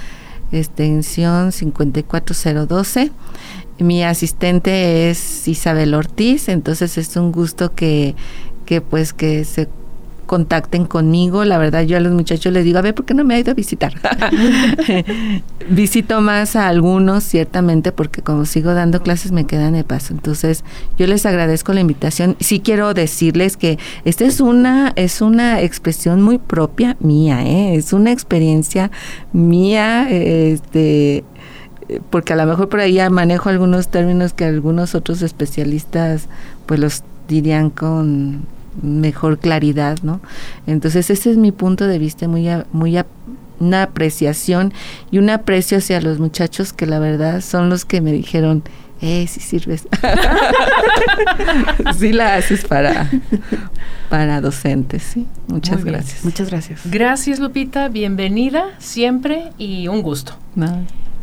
extensión 0.55 1.53
54012. 1.53 3.11
Mi 3.79 4.05
asistente 4.05 5.11
es 5.11 5.49
Isabel 5.49 5.95
Ortiz, 5.95 6.49
entonces 6.49 6.97
es 6.97 7.17
un 7.17 7.33
gusto 7.33 7.75
que, 7.75 8.15
que 8.67 8.81
pues 8.81 9.13
que 9.13 9.45
se 9.45 9.69
contacten 10.25 10.87
conmigo. 10.87 11.45
La 11.45 11.59
verdad, 11.59 11.83
yo 11.83 11.97
a 11.97 12.01
los 12.01 12.13
muchachos 12.13 12.53
les 12.53 12.65
digo, 12.65 12.79
a 12.79 12.83
ver, 12.83 12.95
¿por 12.95 13.05
qué 13.05 13.15
no 13.15 13.25
me 13.25 13.35
ha 13.35 13.39
ido 13.39 13.51
a 13.51 13.55
visitar? 13.55 13.95
Visito 15.69 16.21
más 16.21 16.57
a 16.57 16.69
algunos, 16.69 17.25
ciertamente, 17.25 17.93
porque 17.93 18.23
como 18.23 18.45
sigo 18.45 18.75
dando 18.75 19.03
clases 19.03 19.33
me 19.33 19.45
quedan 19.45 19.75
de 19.75 19.85
paso. 19.85 20.13
Entonces, 20.13 20.65
yo 20.99 21.07
les 21.07 21.27
agradezco 21.27 21.73
la 21.73 21.81
invitación. 21.81 22.37
Sí 22.41 22.61
quiero 22.61 22.95
decirles 22.95 23.57
que 23.57 23.79
esta 24.05 24.25
es 24.25 24.41
una, 24.41 24.93
es 24.97 25.21
una 25.21 25.63
expresión 25.63 26.23
muy 26.23 26.39
propia 26.39 26.97
mía, 27.01 27.45
¿eh? 27.45 27.77
es 27.77 27.93
una 27.93 28.13
experiencia 28.13 28.91
mía, 29.33 30.09
este 30.11 31.25
porque 32.11 32.33
a 32.33 32.37
lo 32.37 32.47
mejor 32.47 32.69
por 32.69 32.81
ahí 32.81 32.95
ya 32.95 33.11
manejo 33.11 33.49
algunos 33.49 33.89
términos 33.89 34.33
que 34.33 34.45
algunos 34.45 34.95
otros 34.95 35.23
especialistas 35.23 36.29
pues 36.67 36.81
los 36.81 37.03
dirían 37.29 37.71
con 37.71 38.47
mejor 38.83 39.39
claridad, 39.39 39.99
¿no? 40.03 40.21
Entonces 40.67 41.11
ese 41.11 41.31
es 41.31 41.37
mi 41.37 41.53
punto 41.53 41.87
de 41.87 41.99
vista, 41.99 42.29
muy, 42.29 42.49
muy 42.73 42.99
una 43.61 43.85
apreciación 43.85 44.73
y 45.11 45.19
un 45.19 45.31
aprecio 45.31 45.79
hacia 45.79 46.01
los 46.01 46.19
muchachos 46.19 46.73
que 46.73 46.87
la 46.87 46.99
verdad 46.99 47.41
son 47.41 47.71
los 47.71 47.85
que 47.85 48.01
me 48.01 48.13
dijeron, 48.13 48.63
eh, 49.01 49.27
sí 49.29 49.41
sirves. 49.41 49.87
sí 51.99 52.13
la 52.13 52.37
haces 52.37 52.65
para, 52.65 53.11
para 54.09 54.41
docentes, 54.41 55.03
sí. 55.03 55.27
Muchas 55.47 55.85
gracias. 55.85 56.25
Muchas 56.25 56.51
gracias. 56.51 56.81
Gracias, 56.85 57.39
Lupita. 57.39 57.89
Bienvenida 57.89 58.65
siempre 58.79 59.51
y 59.59 59.89
un 59.89 60.03
gusto. 60.03 60.33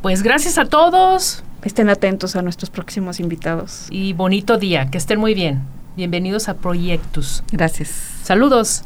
Pues 0.02 0.22
gracias 0.22 0.58
a 0.58 0.66
todos. 0.66 1.44
Estén 1.64 1.90
atentos 1.90 2.36
a 2.36 2.42
nuestros 2.42 2.70
próximos 2.70 3.20
invitados. 3.20 3.88
Y 3.90 4.14
bonito 4.14 4.58
día. 4.58 4.90
Que 4.90 4.98
estén 4.98 5.20
muy 5.20 5.34
bien. 5.34 5.62
Bienvenidos 5.96 6.48
a 6.48 6.54
Proyectus. 6.54 7.44
Gracias. 7.52 7.90
Saludos. 8.24 8.84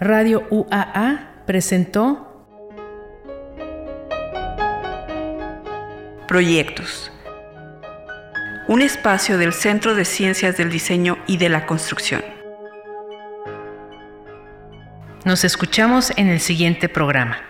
Radio 0.00 0.46
UAA 0.50 1.44
presentó 1.46 2.46
Proyectos. 6.28 7.10
Un 8.68 8.82
espacio 8.82 9.38
del 9.38 9.54
Centro 9.54 9.94
de 9.94 10.04
Ciencias 10.04 10.58
del 10.58 10.70
Diseño 10.70 11.16
y 11.26 11.38
de 11.38 11.48
la 11.48 11.66
Construcción. 11.66 12.22
Nos 15.24 15.44
escuchamos 15.44 16.12
en 16.16 16.28
el 16.28 16.40
siguiente 16.40 16.88
programa. 16.90 17.49